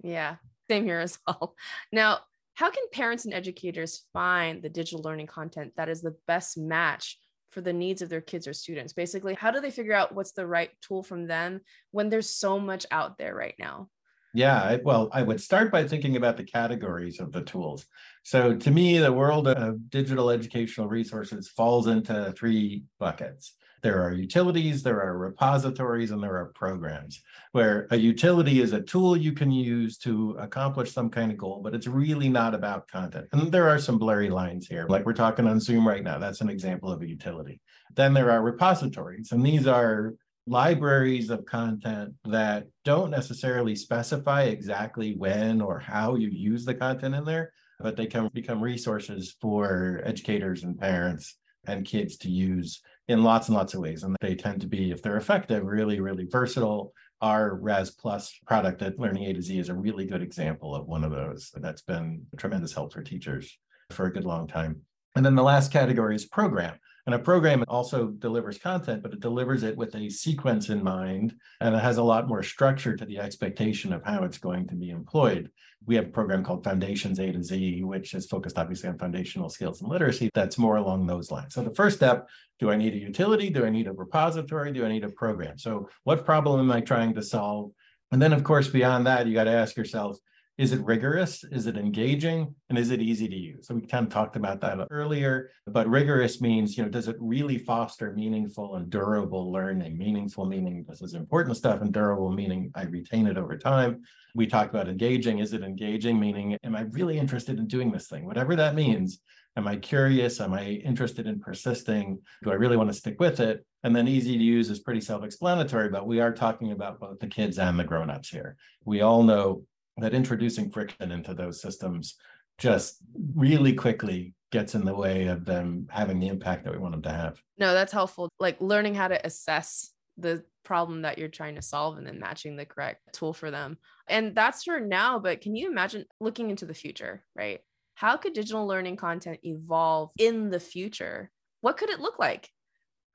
Yeah, 0.03 0.37
same 0.71 0.85
here 0.85 0.99
as 0.99 1.19
well. 1.27 1.55
Now, 1.91 2.19
how 2.53 2.69
can 2.69 2.83
parents 2.91 3.25
and 3.25 3.33
educators 3.33 4.05
find 4.13 4.61
the 4.61 4.69
digital 4.69 5.01
learning 5.03 5.27
content 5.27 5.73
that 5.75 5.89
is 5.89 6.01
the 6.01 6.15
best 6.27 6.57
match 6.57 7.17
for 7.49 7.61
the 7.61 7.73
needs 7.73 8.01
of 8.01 8.09
their 8.09 8.21
kids 8.21 8.47
or 8.47 8.53
students? 8.53 8.93
Basically, 8.93 9.33
how 9.33 9.51
do 9.51 9.59
they 9.59 9.71
figure 9.71 9.93
out 9.93 10.13
what's 10.15 10.31
the 10.31 10.47
right 10.47 10.69
tool 10.81 11.03
from 11.03 11.27
them 11.27 11.61
when 11.91 12.09
there's 12.09 12.29
so 12.29 12.59
much 12.59 12.85
out 12.91 13.17
there 13.17 13.35
right 13.35 13.55
now? 13.59 13.89
Yeah, 14.33 14.77
well, 14.83 15.09
I 15.11 15.23
would 15.23 15.41
start 15.41 15.71
by 15.71 15.85
thinking 15.85 16.15
about 16.15 16.37
the 16.37 16.45
categories 16.45 17.19
of 17.19 17.33
the 17.33 17.41
tools. 17.41 17.85
So 18.23 18.55
to 18.55 18.71
me, 18.71 18.97
the 18.97 19.11
world 19.11 19.47
of 19.49 19.89
digital 19.89 20.29
educational 20.29 20.87
resources 20.87 21.49
falls 21.49 21.87
into 21.87 22.33
three 22.37 22.85
buckets. 22.97 23.55
There 23.81 24.03
are 24.03 24.13
utilities, 24.13 24.83
there 24.83 25.01
are 25.01 25.17
repositories, 25.17 26.11
and 26.11 26.21
there 26.21 26.37
are 26.37 26.51
programs, 26.53 27.21
where 27.51 27.87
a 27.89 27.97
utility 27.97 28.61
is 28.61 28.73
a 28.73 28.81
tool 28.81 29.17
you 29.17 29.31
can 29.31 29.51
use 29.51 29.97
to 29.99 30.35
accomplish 30.39 30.91
some 30.91 31.09
kind 31.09 31.31
of 31.31 31.37
goal, 31.37 31.61
but 31.63 31.73
it's 31.73 31.87
really 31.87 32.29
not 32.29 32.53
about 32.53 32.87
content. 32.87 33.27
And 33.31 33.51
there 33.51 33.69
are 33.69 33.79
some 33.79 33.97
blurry 33.97 34.29
lines 34.29 34.67
here, 34.67 34.85
like 34.87 35.05
we're 35.05 35.13
talking 35.13 35.47
on 35.47 35.59
Zoom 35.59 35.87
right 35.87 36.03
now. 36.03 36.19
That's 36.19 36.41
an 36.41 36.49
example 36.49 36.91
of 36.91 37.01
a 37.01 37.07
utility. 37.07 37.59
Then 37.95 38.13
there 38.13 38.29
are 38.29 38.41
repositories, 38.43 39.31
and 39.31 39.43
these 39.43 39.65
are 39.65 40.13
libraries 40.47 41.29
of 41.29 41.45
content 41.45 42.13
that 42.25 42.67
don't 42.83 43.11
necessarily 43.11 43.75
specify 43.75 44.43
exactly 44.43 45.15
when 45.15 45.61
or 45.61 45.79
how 45.79 46.15
you 46.15 46.29
use 46.29 46.65
the 46.65 46.73
content 46.73 47.15
in 47.15 47.25
there, 47.25 47.51
but 47.79 47.95
they 47.95 48.05
can 48.05 48.27
become 48.33 48.61
resources 48.61 49.35
for 49.41 50.01
educators 50.03 50.63
and 50.63 50.79
parents 50.79 51.37
and 51.65 51.85
kids 51.85 52.17
to 52.17 52.29
use 52.29 52.81
in 53.11 53.23
lots 53.23 53.47
and 53.47 53.55
lots 53.55 53.73
of 53.73 53.81
ways. 53.81 54.03
And 54.03 54.15
they 54.21 54.35
tend 54.35 54.61
to 54.61 54.67
be, 54.67 54.91
if 54.91 55.01
they're 55.01 55.17
effective, 55.17 55.63
really, 55.63 55.99
really 55.99 56.25
versatile. 56.25 56.93
Our 57.21 57.53
Raz 57.55 57.91
Plus 57.91 58.35
product 58.47 58.81
at 58.81 58.97
Learning 58.97 59.25
A 59.25 59.33
to 59.33 59.41
Z 59.41 59.59
is 59.59 59.69
a 59.69 59.75
really 59.75 60.05
good 60.05 60.23
example 60.23 60.73
of 60.73 60.87
one 60.87 61.03
of 61.03 61.11
those 61.11 61.51
And 61.53 61.63
that's 61.63 61.83
been 61.83 62.25
a 62.33 62.37
tremendous 62.37 62.73
help 62.73 62.93
for 62.93 63.03
teachers 63.03 63.57
for 63.91 64.07
a 64.07 64.13
good 64.13 64.25
long 64.25 64.47
time. 64.47 64.81
And 65.15 65.25
then 65.25 65.35
the 65.35 65.43
last 65.43 65.71
category 65.71 66.15
is 66.15 66.25
program. 66.25 66.79
And 67.05 67.15
a 67.15 67.19
program 67.19 67.63
also 67.67 68.07
delivers 68.07 68.57
content, 68.57 69.01
but 69.01 69.13
it 69.13 69.19
delivers 69.19 69.63
it 69.63 69.75
with 69.75 69.95
a 69.95 70.09
sequence 70.09 70.69
in 70.69 70.83
mind, 70.83 71.33
and 71.59 71.75
it 71.75 71.79
has 71.79 71.97
a 71.97 72.03
lot 72.03 72.27
more 72.27 72.43
structure 72.43 72.95
to 72.95 73.05
the 73.05 73.19
expectation 73.19 73.91
of 73.91 74.03
how 74.03 74.23
it's 74.23 74.37
going 74.37 74.67
to 74.67 74.75
be 74.75 74.89
employed. 74.89 75.49
We 75.87 75.95
have 75.95 76.05
a 76.05 76.09
program 76.09 76.43
called 76.43 76.63
Foundations 76.63 77.19
A 77.19 77.31
to 77.31 77.43
Z, 77.43 77.83
which 77.83 78.13
is 78.13 78.27
focused 78.27 78.57
obviously 78.57 78.89
on 78.89 78.99
foundational 78.99 79.49
skills 79.49 79.81
and 79.81 79.89
literacy. 79.89 80.29
That's 80.35 80.59
more 80.59 80.75
along 80.75 81.07
those 81.07 81.31
lines. 81.31 81.55
So 81.55 81.63
the 81.63 81.73
first 81.73 81.97
step 81.97 82.29
do 82.59 82.69
I 82.69 82.75
need 82.75 82.93
a 82.93 82.97
utility? 82.97 83.49
Do 83.49 83.65
I 83.65 83.71
need 83.71 83.87
a 83.87 83.91
repository? 83.91 84.71
Do 84.71 84.85
I 84.85 84.89
need 84.89 85.03
a 85.03 85.09
program? 85.09 85.57
So, 85.57 85.89
what 86.03 86.23
problem 86.23 86.59
am 86.59 86.71
I 86.71 86.79
trying 86.79 87.15
to 87.15 87.23
solve? 87.23 87.71
And 88.11 88.21
then, 88.21 88.33
of 88.33 88.43
course, 88.43 88.67
beyond 88.67 89.07
that, 89.07 89.25
you 89.25 89.33
got 89.33 89.45
to 89.45 89.51
ask 89.51 89.75
yourself, 89.75 90.17
is 90.61 90.73
it 90.73 90.85
rigorous? 90.85 91.43
Is 91.45 91.65
it 91.65 91.75
engaging? 91.75 92.53
And 92.69 92.77
is 92.77 92.91
it 92.91 93.01
easy 93.01 93.27
to 93.27 93.35
use? 93.35 93.65
So 93.65 93.73
we 93.73 93.81
kind 93.81 94.05
of 94.05 94.13
talked 94.13 94.35
about 94.35 94.61
that 94.61 94.77
earlier, 94.91 95.49
but 95.65 95.89
rigorous 95.89 96.39
means, 96.39 96.77
you 96.77 96.83
know, 96.83 96.89
does 96.89 97.07
it 97.07 97.15
really 97.19 97.57
foster 97.57 98.13
meaningful 98.13 98.75
and 98.75 98.87
durable 98.87 99.51
learning? 99.51 99.97
Meaningful 99.97 100.45
meaning 100.45 100.85
this 100.87 101.01
is 101.01 101.15
important 101.15 101.57
stuff 101.57 101.81
and 101.81 101.91
durable 101.91 102.31
meaning 102.31 102.71
I 102.75 102.83
retain 102.83 103.25
it 103.25 103.39
over 103.39 103.57
time. 103.57 104.03
We 104.35 104.45
talked 104.45 104.69
about 104.69 104.87
engaging. 104.87 105.39
Is 105.39 105.53
it 105.53 105.63
engaging? 105.63 106.19
Meaning, 106.19 106.55
am 106.63 106.75
I 106.75 106.81
really 106.91 107.17
interested 107.17 107.57
in 107.57 107.65
doing 107.65 107.91
this 107.91 108.07
thing? 108.07 108.27
Whatever 108.27 108.55
that 108.57 108.75
means. 108.75 109.19
Am 109.57 109.67
I 109.67 109.77
curious? 109.77 110.39
Am 110.39 110.53
I 110.53 110.65
interested 110.65 111.25
in 111.25 111.39
persisting? 111.39 112.19
Do 112.43 112.51
I 112.51 112.53
really 112.53 112.77
want 112.77 112.89
to 112.89 112.95
stick 112.95 113.19
with 113.19 113.39
it? 113.39 113.65
And 113.83 113.95
then 113.95 114.07
easy 114.07 114.37
to 114.37 114.43
use 114.43 114.69
is 114.69 114.79
pretty 114.79 115.01
self 115.01 115.23
explanatory, 115.23 115.89
but 115.89 116.07
we 116.07 116.21
are 116.21 116.31
talking 116.31 116.71
about 116.71 116.99
both 116.99 117.19
the 117.19 117.27
kids 117.27 117.57
and 117.57 117.79
the 117.79 117.83
grown-ups 117.83 118.29
here. 118.29 118.55
We 118.85 119.01
all 119.01 119.23
know 119.23 119.63
that 119.97 120.13
introducing 120.13 120.69
friction 120.69 121.11
into 121.11 121.33
those 121.33 121.61
systems 121.61 122.15
just 122.57 122.97
really 123.35 123.73
quickly 123.73 124.33
gets 124.51 124.75
in 124.75 124.85
the 124.85 124.95
way 124.95 125.27
of 125.27 125.45
them 125.45 125.87
having 125.89 126.19
the 126.19 126.27
impact 126.27 126.63
that 126.63 126.73
we 126.73 126.79
want 126.79 126.93
them 126.93 127.01
to 127.01 127.11
have. 127.11 127.41
No, 127.57 127.73
that's 127.73 127.93
helpful. 127.93 128.29
Like 128.39 128.59
learning 128.59 128.95
how 128.95 129.07
to 129.07 129.25
assess 129.25 129.91
the 130.17 130.43
problem 130.63 131.01
that 131.01 131.17
you're 131.17 131.29
trying 131.29 131.55
to 131.55 131.61
solve 131.61 131.97
and 131.97 132.05
then 132.05 132.19
matching 132.19 132.55
the 132.55 132.65
correct 132.65 133.01
tool 133.13 133.33
for 133.33 133.49
them. 133.49 133.77
And 134.07 134.35
that's 134.35 134.63
for 134.63 134.79
now, 134.79 135.19
but 135.19 135.41
can 135.41 135.55
you 135.55 135.69
imagine 135.69 136.05
looking 136.19 136.49
into 136.49 136.65
the 136.65 136.73
future, 136.73 137.23
right? 137.35 137.61
How 137.95 138.17
could 138.17 138.33
digital 138.33 138.67
learning 138.67 138.97
content 138.97 139.39
evolve 139.43 140.11
in 140.17 140.49
the 140.49 140.59
future? 140.59 141.31
What 141.61 141.77
could 141.77 141.89
it 141.89 141.99
look 141.99 142.19
like? 142.19 142.49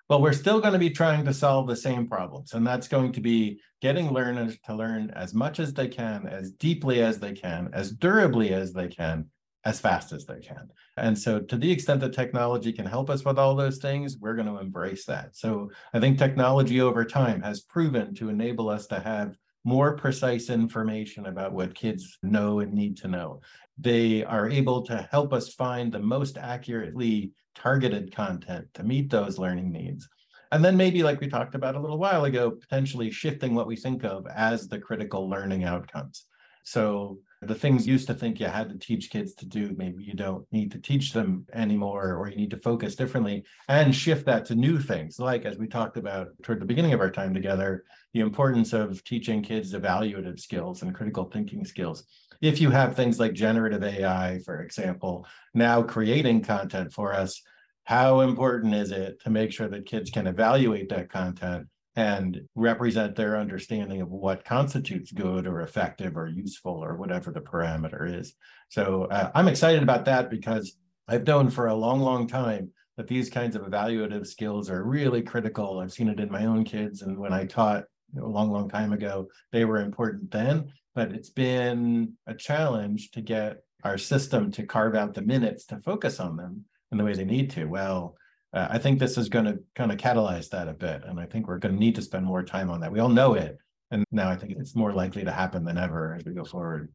Well, 0.08 0.22
we're 0.22 0.32
still 0.32 0.60
going 0.60 0.72
to 0.72 0.78
be 0.78 0.90
trying 0.90 1.24
to 1.24 1.34
solve 1.34 1.66
the 1.66 1.74
same 1.74 2.06
problems. 2.06 2.52
And 2.52 2.64
that's 2.64 2.86
going 2.86 3.10
to 3.12 3.20
be 3.20 3.60
getting 3.82 4.12
learners 4.12 4.56
to 4.66 4.74
learn 4.74 5.10
as 5.10 5.34
much 5.34 5.58
as 5.58 5.74
they 5.74 5.88
can, 5.88 6.28
as 6.28 6.52
deeply 6.52 7.02
as 7.02 7.18
they 7.18 7.32
can, 7.32 7.70
as 7.72 7.90
durably 7.90 8.54
as 8.54 8.72
they 8.72 8.86
can, 8.86 9.26
as 9.64 9.80
fast 9.80 10.12
as 10.12 10.24
they 10.24 10.38
can. 10.38 10.68
And 10.96 11.18
so, 11.18 11.40
to 11.40 11.56
the 11.56 11.70
extent 11.72 12.00
that 12.02 12.12
technology 12.12 12.72
can 12.72 12.86
help 12.86 13.10
us 13.10 13.24
with 13.24 13.36
all 13.36 13.56
those 13.56 13.78
things, 13.78 14.16
we're 14.16 14.36
going 14.36 14.46
to 14.46 14.60
embrace 14.60 15.04
that. 15.06 15.34
So, 15.34 15.70
I 15.92 15.98
think 15.98 16.18
technology 16.18 16.80
over 16.80 17.04
time 17.04 17.42
has 17.42 17.62
proven 17.62 18.14
to 18.14 18.28
enable 18.28 18.68
us 18.68 18.86
to 18.88 19.00
have 19.00 19.36
more 19.64 19.96
precise 19.96 20.48
information 20.48 21.26
about 21.26 21.52
what 21.52 21.74
kids 21.74 22.16
know 22.22 22.60
and 22.60 22.72
need 22.72 22.96
to 22.98 23.08
know. 23.08 23.40
They 23.76 24.22
are 24.22 24.48
able 24.48 24.82
to 24.82 25.08
help 25.10 25.32
us 25.32 25.52
find 25.52 25.90
the 25.90 25.98
most 25.98 26.38
accurately 26.38 27.32
targeted 27.56 28.14
content 28.14 28.66
to 28.74 28.84
meet 28.84 29.10
those 29.10 29.38
learning 29.38 29.72
needs. 29.72 30.08
And 30.52 30.64
then 30.64 30.76
maybe, 30.76 31.02
like 31.02 31.20
we 31.20 31.28
talked 31.28 31.54
about 31.54 31.74
a 31.74 31.80
little 31.80 31.98
while 31.98 32.24
ago, 32.24 32.50
potentially 32.50 33.10
shifting 33.10 33.54
what 33.54 33.66
we 33.66 33.76
think 33.76 34.04
of 34.04 34.26
as 34.28 34.68
the 34.68 34.78
critical 34.78 35.28
learning 35.28 35.64
outcomes. 35.64 36.26
So 36.62 37.18
the 37.42 37.54
things 37.54 37.86
used 37.86 38.06
to 38.08 38.14
think 38.14 38.40
you 38.40 38.46
had 38.46 38.68
to 38.70 38.78
teach 38.78 39.10
kids 39.10 39.34
to 39.34 39.46
do, 39.46 39.74
maybe 39.76 40.02
you 40.02 40.14
don't 40.14 40.44
need 40.50 40.72
to 40.72 40.80
teach 40.80 41.12
them 41.12 41.46
anymore, 41.52 42.14
or 42.14 42.28
you 42.28 42.36
need 42.36 42.50
to 42.50 42.56
focus 42.56 42.96
differently 42.96 43.44
and 43.68 43.94
shift 43.94 44.26
that 44.26 44.44
to 44.46 44.54
new 44.54 44.80
things. 44.80 45.18
Like, 45.18 45.44
as 45.44 45.58
we 45.58 45.68
talked 45.68 45.96
about 45.96 46.28
toward 46.42 46.60
the 46.60 46.66
beginning 46.66 46.92
of 46.92 47.00
our 47.00 47.10
time 47.10 47.34
together, 47.34 47.84
the 48.14 48.20
importance 48.20 48.72
of 48.72 49.02
teaching 49.04 49.42
kids 49.42 49.74
evaluative 49.74 50.40
skills 50.40 50.82
and 50.82 50.94
critical 50.94 51.24
thinking 51.24 51.64
skills 51.64 52.04
if 52.40 52.60
you 52.60 52.70
have 52.70 52.94
things 52.94 53.18
like 53.18 53.32
generative 53.32 53.82
AI, 53.82 54.40
for 54.44 54.60
example, 54.60 55.26
now 55.54 55.82
creating 55.82 56.42
content 56.42 56.92
for 56.92 57.12
us, 57.12 57.42
how 57.84 58.20
important 58.20 58.74
is 58.74 58.90
it 58.90 59.20
to 59.22 59.30
make 59.30 59.52
sure 59.52 59.68
that 59.68 59.86
kids 59.86 60.10
can 60.10 60.26
evaluate 60.26 60.88
that 60.88 61.08
content 61.08 61.68
and 61.94 62.40
represent 62.54 63.14
their 63.14 63.38
understanding 63.38 64.00
of 64.00 64.10
what 64.10 64.44
constitutes 64.44 65.12
good 65.12 65.46
or 65.46 65.62
effective 65.62 66.16
or 66.16 66.26
useful 66.26 66.84
or 66.84 66.96
whatever 66.96 67.30
the 67.30 67.40
parameter 67.40 68.18
is? 68.18 68.34
So 68.68 69.04
uh, 69.04 69.30
I'm 69.34 69.48
excited 69.48 69.82
about 69.82 70.04
that 70.06 70.30
because 70.30 70.76
I've 71.08 71.26
known 71.26 71.48
for 71.48 71.68
a 71.68 71.74
long, 71.74 72.00
long 72.00 72.26
time 72.26 72.72
that 72.96 73.06
these 73.06 73.30
kinds 73.30 73.54
of 73.54 73.62
evaluative 73.62 74.26
skills 74.26 74.70
are 74.70 74.84
really 74.84 75.22
critical. 75.22 75.78
I've 75.78 75.92
seen 75.92 76.08
it 76.08 76.20
in 76.20 76.30
my 76.30 76.46
own 76.46 76.64
kids, 76.64 77.02
and 77.02 77.18
when 77.18 77.32
I 77.32 77.44
taught 77.44 77.84
a 78.20 78.26
long, 78.26 78.50
long 78.50 78.68
time 78.68 78.92
ago, 78.92 79.28
they 79.52 79.64
were 79.64 79.78
important 79.78 80.30
then 80.30 80.72
but 80.96 81.12
it's 81.12 81.28
been 81.28 82.14
a 82.26 82.34
challenge 82.34 83.10
to 83.12 83.20
get 83.20 83.58
our 83.84 83.98
system 83.98 84.50
to 84.50 84.64
carve 84.64 84.96
out 84.96 85.12
the 85.12 85.20
minutes 85.20 85.66
to 85.66 85.78
focus 85.80 86.18
on 86.18 86.36
them 86.36 86.64
in 86.90 86.98
the 86.98 87.04
way 87.04 87.12
they 87.12 87.24
need 87.24 87.50
to. 87.50 87.66
Well, 87.66 88.16
uh, 88.54 88.68
I 88.70 88.78
think 88.78 88.98
this 88.98 89.18
is 89.18 89.28
going 89.28 89.44
to 89.44 89.58
kind 89.74 89.92
of 89.92 89.98
catalyze 89.98 90.48
that 90.48 90.68
a 90.68 90.72
bit. 90.72 91.04
And 91.04 91.20
I 91.20 91.26
think 91.26 91.46
we're 91.46 91.58
going 91.58 91.74
to 91.74 91.78
need 91.78 91.96
to 91.96 92.02
spend 92.02 92.24
more 92.24 92.42
time 92.42 92.70
on 92.70 92.80
that. 92.80 92.90
We 92.90 93.00
all 93.00 93.10
know 93.10 93.34
it. 93.34 93.58
And 93.90 94.04
now 94.10 94.30
I 94.30 94.36
think 94.36 94.54
it's 94.58 94.74
more 94.74 94.92
likely 94.92 95.22
to 95.22 95.30
happen 95.30 95.64
than 95.64 95.76
ever 95.76 96.14
as 96.14 96.24
we 96.24 96.32
go 96.32 96.44
forward. 96.44 96.90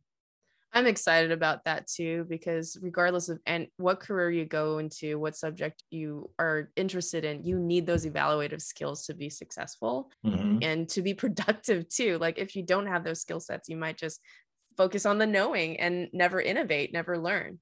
I'm 0.74 0.88
excited 0.88 1.32
about 1.32 1.66
that 1.66 1.88
too, 1.88 2.26
because 2.30 2.78
regardless 2.82 3.28
of 3.28 3.40
and 3.46 3.68
what 3.78 4.00
career 4.00 4.32
you 4.32 4.46
go 4.46 4.78
into, 4.78 5.20
what 5.20 5.36
subject 5.36 5.84
you 5.90 6.30
are 6.40 6.70
interested 6.78 7.26
in, 7.26 7.44
you 7.44 7.60
need 7.60 7.86
those 7.86 8.06
evaluative 8.06 8.62
skills 8.62 9.06
to 9.06 9.14
be 9.14 9.30
successful 9.30 10.10
mm-hmm. 10.26 10.60
and 10.62 10.88
to 10.90 11.02
be 11.02 11.14
productive 11.24 11.90
too. 11.90 12.18
Like 12.20 12.38
if 12.38 12.56
you 12.56 12.64
don't 12.64 12.88
have 12.88 13.04
those 13.04 13.20
skill 13.20 13.42
sets, 13.42 13.68
you 13.68 13.76
might 13.76 13.98
just 13.98 14.22
focus 14.78 15.06
on 15.06 15.18
the 15.18 15.28
knowing 15.28 15.78
and 15.80 16.08
never 16.14 16.40
innovate, 16.40 16.94
never 16.94 17.18
learn. 17.18 17.60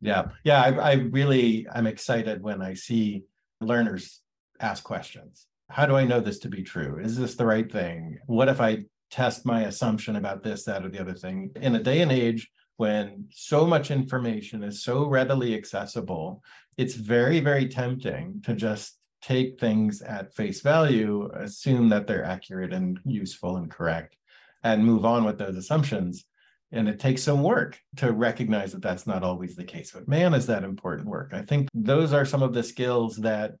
Yeah. 0.00 0.26
Yeah. 0.44 0.62
I, 0.62 0.68
I 0.70 0.92
really 0.94 1.66
I'm 1.72 1.86
excited 1.86 2.42
when 2.42 2.62
I 2.62 2.74
see 2.74 3.24
learners 3.60 4.20
ask 4.60 4.84
questions. 4.84 5.46
How 5.68 5.86
do 5.86 5.96
I 5.96 6.04
know 6.04 6.20
this 6.20 6.38
to 6.40 6.48
be 6.48 6.62
true? 6.62 7.00
Is 7.02 7.16
this 7.16 7.34
the 7.34 7.46
right 7.46 7.70
thing? 7.70 8.18
What 8.26 8.48
if 8.48 8.60
I 8.60 8.84
test 9.12 9.46
my 9.46 9.62
assumption 9.62 10.16
about 10.16 10.42
this, 10.42 10.64
that, 10.64 10.84
or 10.84 10.88
the 10.88 11.00
other 11.00 11.14
thing. 11.14 11.50
In 11.56 11.76
a 11.76 11.82
day 11.82 12.00
and 12.00 12.10
age 12.10 12.50
when 12.78 13.26
so 13.30 13.66
much 13.66 13.90
information 13.90 14.64
is 14.64 14.82
so 14.82 15.06
readily 15.06 15.54
accessible, 15.54 16.42
it's 16.76 16.94
very, 16.94 17.38
very 17.38 17.68
tempting 17.68 18.42
to 18.44 18.54
just 18.54 18.98
take 19.20 19.60
things 19.60 20.02
at 20.02 20.34
face 20.34 20.62
value, 20.62 21.30
assume 21.34 21.90
that 21.90 22.06
they're 22.06 22.24
accurate 22.24 22.72
and 22.72 22.98
useful 23.04 23.58
and 23.58 23.70
correct, 23.70 24.16
and 24.64 24.84
move 24.84 25.04
on 25.04 25.24
with 25.24 25.38
those 25.38 25.56
assumptions. 25.56 26.24
And 26.72 26.88
it 26.88 26.98
takes 26.98 27.22
some 27.22 27.42
work 27.42 27.78
to 27.96 28.12
recognize 28.12 28.72
that 28.72 28.80
that's 28.80 29.06
not 29.06 29.22
always 29.22 29.54
the 29.54 29.64
case. 29.64 29.92
But 29.92 30.08
man, 30.08 30.32
is 30.32 30.46
that 30.46 30.64
important 30.64 31.06
work. 31.06 31.32
I 31.34 31.42
think 31.42 31.68
those 31.74 32.14
are 32.14 32.24
some 32.24 32.42
of 32.42 32.54
the 32.54 32.62
skills 32.62 33.16
that 33.18 33.52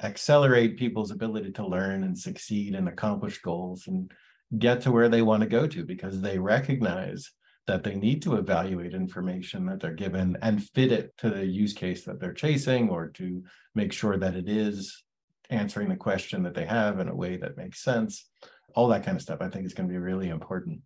accelerate 0.00 0.78
people's 0.78 1.10
ability 1.10 1.52
to 1.52 1.66
learn 1.66 2.04
and 2.04 2.16
succeed 2.16 2.74
and 2.76 2.88
accomplish 2.88 3.42
goals. 3.42 3.88
And 3.88 4.12
get 4.58 4.82
to 4.82 4.92
where 4.92 5.08
they 5.08 5.22
want 5.22 5.42
to 5.42 5.48
go 5.48 5.66
to 5.66 5.84
because 5.84 6.20
they 6.20 6.38
recognize 6.38 7.30
that 7.66 7.84
they 7.84 7.94
need 7.94 8.22
to 8.22 8.34
evaluate 8.34 8.92
information 8.92 9.66
that 9.66 9.80
they're 9.80 9.94
given 9.94 10.36
and 10.42 10.64
fit 10.70 10.90
it 10.90 11.16
to 11.16 11.30
the 11.30 11.46
use 11.46 11.72
case 11.72 12.04
that 12.04 12.20
they're 12.20 12.32
chasing 12.32 12.90
or 12.90 13.08
to 13.08 13.42
make 13.74 13.92
sure 13.92 14.18
that 14.18 14.34
it 14.34 14.48
is 14.48 15.04
answering 15.50 15.88
the 15.88 15.96
question 15.96 16.42
that 16.42 16.54
they 16.54 16.66
have 16.66 16.98
in 16.98 17.08
a 17.08 17.14
way 17.14 17.36
that 17.36 17.56
makes 17.56 17.82
sense. 17.82 18.28
All 18.74 18.88
that 18.88 19.04
kind 19.04 19.16
of 19.16 19.22
stuff 19.22 19.40
I 19.40 19.48
think 19.48 19.64
is 19.64 19.74
going 19.74 19.88
to 19.88 19.92
be 19.92 19.98
really 19.98 20.28
important. 20.28 20.80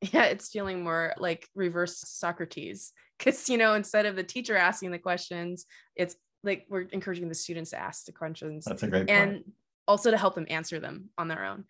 Yeah, 0.00 0.24
it's 0.24 0.48
feeling 0.48 0.82
more 0.82 1.14
like 1.18 1.48
reverse 1.54 2.02
Socrates 2.06 2.92
because, 3.18 3.48
you 3.48 3.56
know, 3.56 3.74
instead 3.74 4.06
of 4.06 4.16
the 4.16 4.24
teacher 4.24 4.56
asking 4.56 4.90
the 4.90 4.98
questions, 4.98 5.66
it's 5.96 6.16
like 6.44 6.66
we're 6.68 6.82
encouraging 6.82 7.28
the 7.28 7.34
students 7.34 7.70
to 7.70 7.78
ask 7.78 8.04
the 8.04 8.12
questions. 8.12 8.64
That's 8.64 8.82
a 8.82 8.88
great 8.88 9.06
point. 9.06 9.10
And 9.10 9.44
also 9.88 10.10
to 10.10 10.16
help 10.16 10.34
them 10.34 10.46
answer 10.48 10.78
them 10.80 11.08
on 11.18 11.28
their 11.28 11.44
own. 11.44 11.64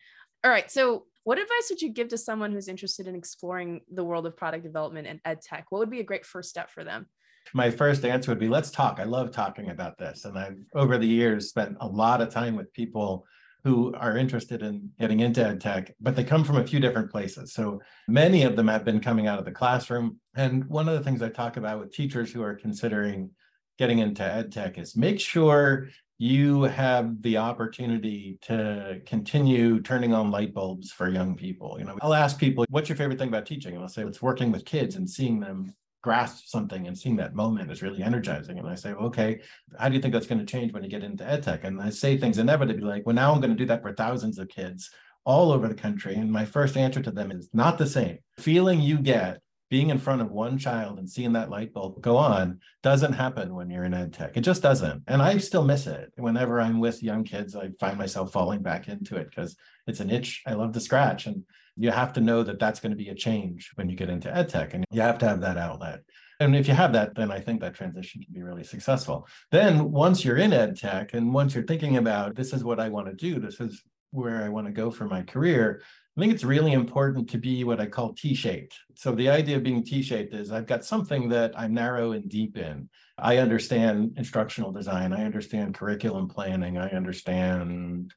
All 0.45 0.51
right. 0.51 0.71
So 0.71 1.07
what 1.25 1.39
advice 1.39 1.69
would 1.71 1.81
you 1.81 1.91
give 1.91 2.09
to 2.09 2.19
someone 2.19 2.53
who's 2.53 2.69
interested 2.69 3.07
in 3.07 3.15
exploring 3.15 3.83
the 3.93 4.05
world 4.05 4.27
of 4.27 4.37
product 4.37 4.65
development 4.65 5.07
and 5.07 5.21
ed 5.25 5.41
tech? 5.41 5.67
What 5.71 5.79
would 5.79 5.91
be 5.91 6.01
a 6.01 6.05
great 6.05 6.27
first 6.27 6.51
step 6.51 6.71
for 6.71 6.85
them? 6.85 7.07
My 7.55 7.71
first 7.71 8.05
answer 8.05 8.31
would 8.31 8.39
be 8.39 8.49
let's 8.49 8.71
talk. 8.71 8.99
I 9.01 9.05
love 9.05 9.31
talking 9.31 9.71
about 9.71 9.99
this. 9.99 10.25
And 10.25 10.39
I've 10.39 10.59
over 10.75 10.99
the 10.99 11.07
years 11.07 11.49
spent 11.49 11.77
a 11.81 11.87
lot 11.87 12.21
of 12.21 12.31
time 12.31 12.57
with 12.57 12.73
people 12.73 13.27
who 13.65 13.95
are 13.95 14.17
interested 14.17 14.63
in 14.63 14.91
getting 14.99 15.21
into 15.21 15.45
ed 15.45 15.61
tech, 15.61 15.95
but 16.01 16.17
they 16.17 16.25
come 16.25 16.43
from 16.43 16.57
a 16.57 16.67
few 16.67 16.81
different 16.81 17.11
places. 17.11 17.53
So 17.53 17.81
many 18.09 18.43
of 18.43 18.57
them 18.57 18.67
have 18.69 18.85
been 18.85 19.01
coming 19.01 19.29
out 19.29 19.39
of 19.39 19.45
the 19.45 19.53
classroom. 19.53 20.19
And 20.35 20.65
one 20.65 20.89
of 20.89 20.95
the 20.95 21.05
things 21.05 21.23
I 21.23 21.29
talk 21.29 21.57
about 21.57 21.79
with 21.79 21.93
teachers 21.93 22.33
who 22.33 22.43
are 22.43 22.57
considering 22.57 23.31
getting 23.79 24.01
into 24.01 24.25
ed 24.25 24.51
tech 24.51 24.79
is 24.79 24.97
make 24.97 25.21
sure 25.21 25.89
you 26.23 26.63
have 26.63 27.21
the 27.23 27.37
opportunity 27.37 28.39
to 28.41 29.01
continue 29.07 29.81
turning 29.83 30.15
on 30.15 30.31
light 30.31 30.55
bulbs 30.55 30.93
for 30.93 31.11
young 31.11 31.35
people. 31.35 31.75
You 31.81 31.85
know, 31.85 31.99
I'll 32.01 32.15
ask 32.15 32.39
people, 32.39 32.65
what's 32.71 32.89
your 32.89 32.95
favorite 32.95 33.19
thing 33.19 33.27
about 33.27 33.45
teaching? 33.45 33.75
And 33.75 33.83
I'll 33.83 33.89
say, 33.89 34.05
it's 34.05 34.23
working 34.23 34.53
with 34.53 34.65
kids 34.65 34.95
and 34.95 35.11
seeing 35.11 35.41
them 35.41 35.75
grasp 36.01 36.45
something 36.47 36.87
and 36.87 36.97
seeing 36.97 37.17
that 37.17 37.35
moment 37.35 37.73
is 37.73 37.83
really 37.83 38.05
energizing. 38.05 38.57
And 38.61 38.69
I 38.69 38.77
say, 38.77 38.93
okay, 38.93 39.41
how 39.81 39.89
do 39.89 39.97
you 39.97 40.01
think 40.01 40.15
that's 40.15 40.29
going 40.29 40.39
to 40.39 40.47
change 40.47 40.73
when 40.73 40.85
you 40.85 40.89
get 40.89 41.03
into 41.03 41.29
ed 41.29 41.43
tech? 41.43 41.65
And 41.65 41.83
I 41.83 41.91
say 41.91 42.17
things 42.17 42.39
inevitably 42.39 42.85
like, 42.85 43.05
well, 43.05 43.17
now 43.17 43.33
I'm 43.33 43.41
going 43.41 43.51
to 43.51 43.57
do 43.57 43.67
that 43.67 43.83
for 43.83 43.93
thousands 43.93 44.39
of 44.39 44.49
kids 44.49 44.91
all 45.25 45.51
over 45.51 45.67
the 45.67 45.75
country. 45.75 46.15
And 46.15 46.31
my 46.31 46.45
first 46.45 46.77
answer 46.77 47.03
to 47.03 47.11
them 47.11 47.33
is 47.33 47.49
not 47.53 47.79
the 47.79 47.87
same. 47.89 48.19
Feeling 48.39 48.81
you 48.81 48.99
get 48.99 49.41
being 49.73 49.89
in 49.89 49.97
front 49.97 50.21
of 50.21 50.31
one 50.31 50.59
child 50.59 50.99
and 50.99 51.09
seeing 51.09 51.33
that 51.33 51.49
light 51.49 51.73
bulb 51.73 51.99
go 52.03 52.15
on 52.15 52.61
doesn't 52.83 53.15
happen 53.15 53.55
when 53.55 53.71
you're 53.71 53.85
in 53.85 53.95
ed 53.95 54.13
tech. 54.13 54.37
It 54.37 54.43
just 54.43 54.61
doesn't. 54.61 55.03
And 55.07 55.23
I 55.23 55.39
still 55.39 55.65
miss 55.65 55.87
it. 55.87 56.13
Whenever 56.17 56.61
I'm 56.61 56.79
with 56.79 57.03
young 57.03 57.25
kids, 57.25 57.57
I 57.57 57.71
find 57.81 57.97
myself 57.97 58.33
falling 58.33 58.61
back 58.61 58.89
into 58.89 59.17
it 59.17 59.31
because 59.31 59.57
it's 59.87 60.01
an 60.01 60.11
itch 60.11 60.43
I 60.47 60.53
love 60.53 60.73
to 60.73 60.81
scratch. 60.81 61.25
And 61.25 61.45
you 61.79 61.91
have 61.91 62.13
to 62.13 62.21
know 62.21 62.43
that 62.43 62.59
that's 62.59 62.81
going 62.81 62.91
to 62.91 63.03
be 63.03 63.09
a 63.09 63.15
change 63.15 63.71
when 63.77 63.89
you 63.89 63.97
get 63.97 64.11
into 64.11 64.37
ed 64.37 64.51
tech 64.51 64.75
and 64.75 64.85
you 64.91 65.01
have 65.01 65.17
to 65.21 65.27
have 65.27 65.41
that 65.41 65.57
outlet. 65.57 66.01
And 66.39 66.55
if 66.55 66.69
you 66.69 66.75
have 66.75 66.93
that, 66.93 67.15
then 67.15 67.33
I 67.33 67.41
think 67.41 67.63
that 67.63 67.75
transition 67.75 68.23
can 68.23 68.35
be 68.35 68.43
really 68.43 68.65
successful. 68.65 69.27
Then 69.53 69.91
once 69.91 70.23
you're 70.23 70.37
in 70.37 70.53
ed 70.53 70.77
tech 70.77 71.15
and 71.15 71.33
once 71.33 71.55
you're 71.55 71.65
thinking 71.65 71.97
about 71.97 72.35
this 72.35 72.53
is 72.53 72.63
what 72.63 72.79
I 72.79 72.91
want 72.91 73.07
to 73.07 73.15
do, 73.15 73.41
this 73.41 73.59
is 73.59 73.83
where 74.11 74.45
I 74.45 74.51
want 74.51 74.67
to 74.67 74.73
go 74.75 74.91
for 74.91 75.07
my 75.07 75.23
career, 75.23 75.81
I 76.17 76.21
think 76.21 76.35
it's 76.35 76.45
really 76.45 76.73
important 76.73 77.31
to 77.31 77.39
be 77.39 77.65
what 77.65 77.81
I 77.81 77.87
call 77.87 78.13
T-shaped. 78.13 78.79
So 78.97 79.15
the 79.15 79.31
idea 79.31 79.57
of 79.57 79.63
being 79.63 79.83
T-shaped 79.83 80.35
is 80.35 80.53
I've 80.53 80.67
got 80.67 80.85
something 80.85 81.31
that 81.31 81.59
I'm 81.59 81.73
narrow 81.73 82.13
and 82.13 82.29
deep 82.29 82.59
in. 82.59 82.91
I 83.17 83.39
understand 83.39 84.13
instructional 84.19 84.73
design, 84.73 85.15
I 85.15 85.25
understand 85.25 85.75
curriculum 85.75 86.29
planning, 86.29 86.77
I 86.77 86.91
understand 86.91 88.13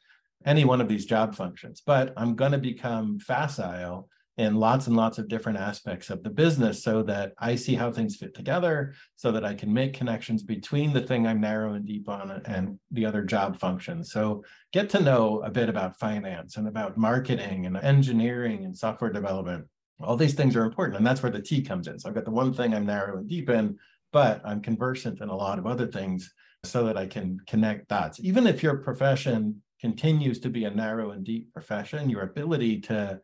any 0.45 0.65
one 0.65 0.81
of 0.81 0.89
these 0.89 1.05
job 1.05 1.35
functions, 1.35 1.81
but 1.85 2.13
I'm 2.17 2.35
going 2.35 2.51
to 2.51 2.57
become 2.57 3.17
facile 3.19 4.09
in 4.37 4.55
lots 4.55 4.87
and 4.87 4.97
lots 4.97 5.17
of 5.17 5.29
different 5.29 5.57
aspects 5.57 6.09
of 6.09 6.21
the 6.21 6.29
business 6.29 6.83
so 6.83 7.01
that 7.03 7.31
I 7.37 7.55
see 7.55 7.73
how 7.73 7.91
things 7.91 8.17
fit 8.17 8.33
together, 8.33 8.93
so 9.15 9.31
that 9.31 9.45
I 9.45 9.53
can 9.53 9.73
make 9.73 9.93
connections 9.93 10.43
between 10.43 10.91
the 10.91 11.01
thing 11.01 11.25
I'm 11.25 11.39
narrow 11.39 11.73
and 11.73 11.85
deep 11.85 12.09
on 12.09 12.31
and 12.45 12.77
the 12.91 13.05
other 13.05 13.23
job 13.23 13.57
functions. 13.57 14.11
So 14.11 14.43
get 14.73 14.89
to 14.89 14.99
know 14.99 15.41
a 15.45 15.49
bit 15.49 15.69
about 15.69 15.97
finance 15.99 16.57
and 16.57 16.67
about 16.67 16.97
marketing 16.97 17.65
and 17.65 17.77
engineering 17.77 18.65
and 18.65 18.77
software 18.77 19.11
development. 19.11 19.65
All 20.01 20.17
these 20.17 20.33
things 20.33 20.57
are 20.57 20.65
important. 20.65 20.97
And 20.97 21.07
that's 21.07 21.23
where 21.23 21.31
the 21.31 21.41
T 21.41 21.61
comes 21.61 21.87
in. 21.87 21.97
So 21.97 22.09
I've 22.09 22.15
got 22.15 22.25
the 22.25 22.31
one 22.31 22.53
thing 22.53 22.73
I'm 22.73 22.85
narrow 22.85 23.17
and 23.17 23.29
deep 23.29 23.49
in, 23.49 23.77
but 24.11 24.41
I'm 24.43 24.61
conversant 24.61 25.21
in 25.21 25.29
a 25.29 25.35
lot 25.35 25.59
of 25.59 25.65
other 25.65 25.87
things 25.87 26.33
so 26.65 26.83
that 26.85 26.97
I 26.97 27.05
can 27.05 27.37
connect 27.47 27.87
dots. 27.87 28.19
Even 28.19 28.47
if 28.47 28.61
your 28.61 28.77
profession 28.77 29.61
continues 29.79 30.39
to 30.39 30.49
be 30.49 30.65
a 30.65 30.69
narrow 30.71 31.11
and 31.11 31.23
deep 31.23 31.53
profession, 31.53 32.09
your 32.09 32.23
ability 32.23 32.81
to 32.81 33.21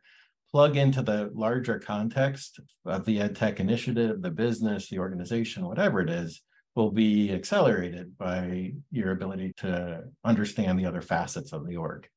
plug 0.51 0.77
into 0.77 1.01
the 1.01 1.31
larger 1.33 1.79
context 1.79 2.59
of 2.85 3.05
the 3.05 3.21
ed 3.21 3.35
tech 3.35 3.59
initiative, 3.59 4.21
the 4.21 4.31
business, 4.31 4.89
the 4.89 4.99
organization, 4.99 5.65
whatever 5.65 6.01
it 6.01 6.09
is, 6.09 6.41
will 6.75 6.91
be 6.91 7.31
accelerated 7.31 8.17
by 8.17 8.73
your 8.91 9.11
ability 9.11 9.53
to 9.57 10.03
understand 10.23 10.79
the 10.79 10.85
other 10.85 11.01
facets 11.01 11.53
of 11.53 11.67
the 11.67 11.77
org. 11.77 12.07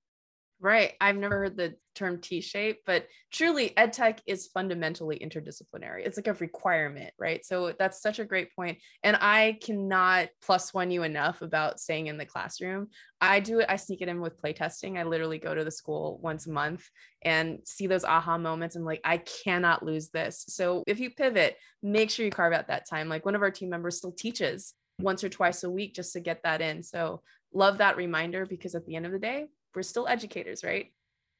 Right. 0.64 0.94
I've 0.98 1.18
never 1.18 1.40
heard 1.40 1.58
the 1.58 1.74
term 1.94 2.22
T-shape, 2.22 2.78
but 2.86 3.06
truly 3.30 3.74
EdTech 3.76 4.20
is 4.26 4.46
fundamentally 4.46 5.18
interdisciplinary. 5.18 6.06
It's 6.06 6.16
like 6.16 6.26
a 6.26 6.32
requirement, 6.32 7.12
right? 7.18 7.44
So 7.44 7.74
that's 7.78 8.00
such 8.00 8.18
a 8.18 8.24
great 8.24 8.48
point. 8.56 8.78
And 9.02 9.14
I 9.20 9.58
cannot 9.62 10.30
plus 10.40 10.72
one 10.72 10.90
you 10.90 11.02
enough 11.02 11.42
about 11.42 11.80
staying 11.80 12.06
in 12.06 12.16
the 12.16 12.24
classroom. 12.24 12.88
I 13.20 13.40
do 13.40 13.58
it, 13.58 13.66
I 13.68 13.76
sneak 13.76 14.00
it 14.00 14.08
in 14.08 14.22
with 14.22 14.40
playtesting. 14.40 14.98
I 14.98 15.02
literally 15.02 15.36
go 15.36 15.54
to 15.54 15.64
the 15.64 15.70
school 15.70 16.18
once 16.22 16.46
a 16.46 16.50
month 16.50 16.88
and 17.20 17.58
see 17.66 17.86
those 17.86 18.04
aha 18.04 18.38
moments 18.38 18.74
and 18.74 18.86
like, 18.86 19.02
I 19.04 19.18
cannot 19.18 19.84
lose 19.84 20.08
this. 20.08 20.46
So 20.48 20.82
if 20.86 20.98
you 20.98 21.10
pivot, 21.10 21.58
make 21.82 22.08
sure 22.08 22.24
you 22.24 22.30
carve 22.30 22.54
out 22.54 22.68
that 22.68 22.88
time. 22.88 23.10
Like 23.10 23.26
one 23.26 23.34
of 23.34 23.42
our 23.42 23.50
team 23.50 23.68
members 23.68 23.98
still 23.98 24.12
teaches 24.12 24.72
once 24.98 25.22
or 25.22 25.28
twice 25.28 25.62
a 25.62 25.70
week 25.70 25.94
just 25.94 26.14
to 26.14 26.20
get 26.20 26.42
that 26.44 26.62
in. 26.62 26.82
So 26.82 27.20
love 27.52 27.76
that 27.78 27.98
reminder 27.98 28.46
because 28.46 28.74
at 28.74 28.86
the 28.86 28.96
end 28.96 29.04
of 29.04 29.12
the 29.12 29.18
day, 29.18 29.48
we're 29.74 29.82
still 29.82 30.06
educators, 30.08 30.64
right? 30.64 30.92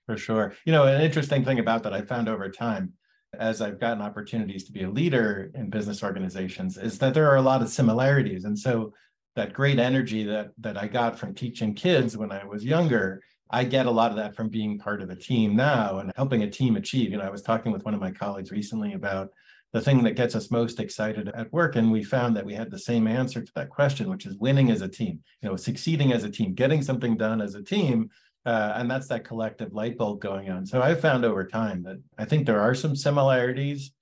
For 0.07 0.17
sure. 0.17 0.55
You 0.65 0.73
know, 0.73 0.85
an 0.85 1.01
interesting 1.01 1.45
thing 1.45 1.59
about 1.59 1.83
that 1.85 1.95
I 1.95 2.03
found 2.03 2.29
over 2.29 2.51
time 2.51 2.93
as 3.39 3.61
I've 3.61 3.81
gotten 3.81 4.03
opportunities 4.03 4.65
to 4.65 4.73
be 4.73 4.83
a 4.83 4.91
leader 4.91 5.51
in 5.55 5.71
business 5.71 6.03
organizations 6.03 6.77
is 6.77 6.99
that 6.99 7.15
there 7.15 7.31
are 7.31 7.37
a 7.37 7.43
lot 7.43 7.63
of 7.63 7.69
similarities. 7.69 8.45
And 8.45 8.59
so 8.59 8.93
that 9.35 9.53
great 9.53 9.79
energy 9.79 10.25
that 10.25 10.51
that 10.59 10.77
I 10.77 10.87
got 10.87 11.19
from 11.19 11.35
teaching 11.35 11.75
kids 11.75 12.17
when 12.17 12.31
I 12.31 12.45
was 12.45 12.65
younger, 12.65 13.23
I 13.51 13.65
get 13.65 13.87
a 13.87 13.91
lot 13.91 14.11
of 14.11 14.17
that 14.19 14.37
from 14.37 14.49
being 14.49 14.79
part 14.79 15.03
of 15.03 15.11
a 15.11 15.17
team 15.17 15.57
now 15.57 15.99
and 15.99 16.13
helping 16.17 16.43
a 16.43 16.51
team 16.51 16.77
achieve. 16.77 17.11
You 17.11 17.19
know, 17.19 17.25
I 17.25 17.31
was 17.31 17.43
talking 17.43 17.73
with 17.73 17.85
one 17.85 17.95
of 17.95 18.01
my 18.01 18.11
colleagues 18.11 18.51
recently 18.51 18.93
about 18.93 19.31
the 19.75 19.81
thing 19.81 20.05
that 20.05 20.15
gets 20.15 20.37
us 20.37 20.53
most 20.53 20.79
excited 20.79 21.29
at 21.35 21.53
work 21.53 21.75
and 21.75 21.91
we 21.91 22.05
found 22.05 22.37
that 22.37 22.47
we 22.47 22.55
had 22.55 22.71
the 22.71 22.79
same 22.79 23.09
answer 23.09 23.43
to 23.43 23.53
that 23.57 23.71
question 23.71 24.09
which 24.09 24.25
is 24.25 24.37
winning 24.37 24.71
as 24.71 24.83
a 24.83 24.89
team 24.89 25.19
you 25.43 25.49
know 25.49 25.57
succeeding 25.57 26.13
as 26.13 26.23
a 26.23 26.31
team 26.31 26.55
getting 26.55 26.81
something 26.81 27.17
done 27.17 27.41
as 27.41 27.57
a 27.57 27.63
team 27.63 28.09
uh, 28.47 28.75
and 28.77 28.91
that's 28.91 29.09
that 29.09 29.25
collective 29.25 29.73
light 29.73 29.97
bulb 29.97 30.21
going 30.21 30.51
on 30.51 30.65
so 30.65 30.83
i've 30.83 31.01
found 31.01 31.25
over 31.25 31.47
time 31.47 31.83
that 31.83 32.01
i 32.19 32.25
think 32.25 32.47
there 32.47 32.61
are 32.61 32.75
some 32.75 32.97
similarities 32.97 33.93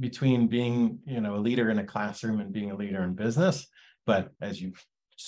between 0.00 0.48
being 0.48 0.98
you 1.04 1.20
know 1.20 1.36
a 1.36 1.36
leader 1.36 1.70
in 1.70 1.78
a 1.78 1.84
classroom 1.84 2.40
and 2.40 2.52
being 2.52 2.70
a 2.70 2.76
leader 2.76 3.02
in 3.02 3.14
business 3.14 3.66
but 4.06 4.30
as 4.40 4.60
you 4.60 4.72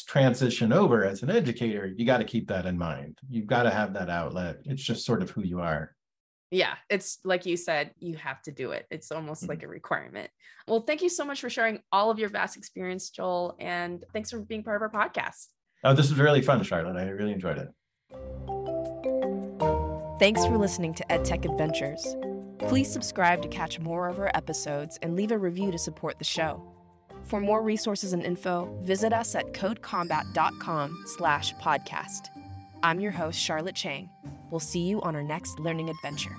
transition 0.09 0.73
over 0.73 1.05
as 1.05 1.23
an 1.23 1.31
educator 1.31 1.93
you 1.97 2.05
got 2.05 2.19
to 2.19 2.25
keep 2.25 2.49
that 2.49 2.67
in 2.67 2.77
mind 2.77 3.19
you've 3.29 3.47
got 3.47 3.65
to 3.65 3.71
have 3.71 3.93
that 3.95 4.11
outlet 4.11 4.57
it's 4.65 4.83
just 4.83 5.05
sort 5.05 5.23
of 5.23 5.31
who 5.31 5.43
you 5.43 5.61
are 5.61 5.95
yeah, 6.55 6.75
it's 6.89 7.19
like 7.25 7.47
you 7.47 7.57
said, 7.57 7.91
you 7.99 8.17
have 8.17 8.41
to 8.43 8.53
do 8.53 8.71
it. 8.71 8.87
It's 8.89 9.11
almost 9.11 9.43
mm-hmm. 9.43 9.51
like 9.51 9.63
a 9.65 9.69
requirement. 9.69 10.31
Well, 10.69 10.83
thank 10.83 11.03
you 11.03 11.09
so 11.09 11.25
much 11.25 11.41
for 11.41 11.51
sharing 11.51 11.81
all 11.91 12.13
of 12.13 12.21
your 12.21 12.29
vast 12.29 12.57
experience, 12.57 13.11
Joel. 13.11 13.57
And 13.59 14.05
thanks 14.13 14.31
for 14.31 14.39
being 14.39 14.63
part 14.63 14.81
of 14.81 14.83
our 14.83 15.09
podcast. 15.09 15.49
Oh, 15.83 15.95
this 15.95 16.11
was 16.11 16.21
really 16.21 16.43
fun, 16.43 16.63
Charlotte. 16.63 16.97
I 16.97 17.09
really 17.09 17.33
enjoyed 17.33 17.59
it. 17.59 18.54
Thanks 20.25 20.47
for 20.47 20.57
listening 20.57 20.95
to 20.95 21.05
EdTech 21.11 21.45
Adventures. 21.45 22.17
Please 22.59 22.91
subscribe 22.91 23.43
to 23.43 23.49
catch 23.49 23.79
more 23.79 24.09
of 24.09 24.19
our 24.19 24.31
episodes 24.33 24.99
and 25.03 25.15
leave 25.15 25.33
a 25.33 25.37
review 25.37 25.71
to 25.71 25.77
support 25.77 26.19
the 26.19 26.25
show. 26.25 26.67
For 27.25 27.41
more 27.41 27.61
resources 27.61 28.15
and 28.15 28.23
info, 28.23 28.75
visit 28.81 29.13
us 29.13 29.35
at 29.35 29.53
codecombat.com 29.53 31.05
slash 31.05 31.55
podcast. 31.57 32.29
I'm 32.83 33.01
your 33.01 33.13
host, 33.13 33.39
Charlotte 33.39 33.75
Chang. 33.75 34.09
We'll 34.51 34.61
see 34.61 34.81
you 34.81 35.03
on 35.03 35.15
our 35.15 35.23
next 35.23 35.59
learning 35.59 35.91
adventure. 35.91 36.35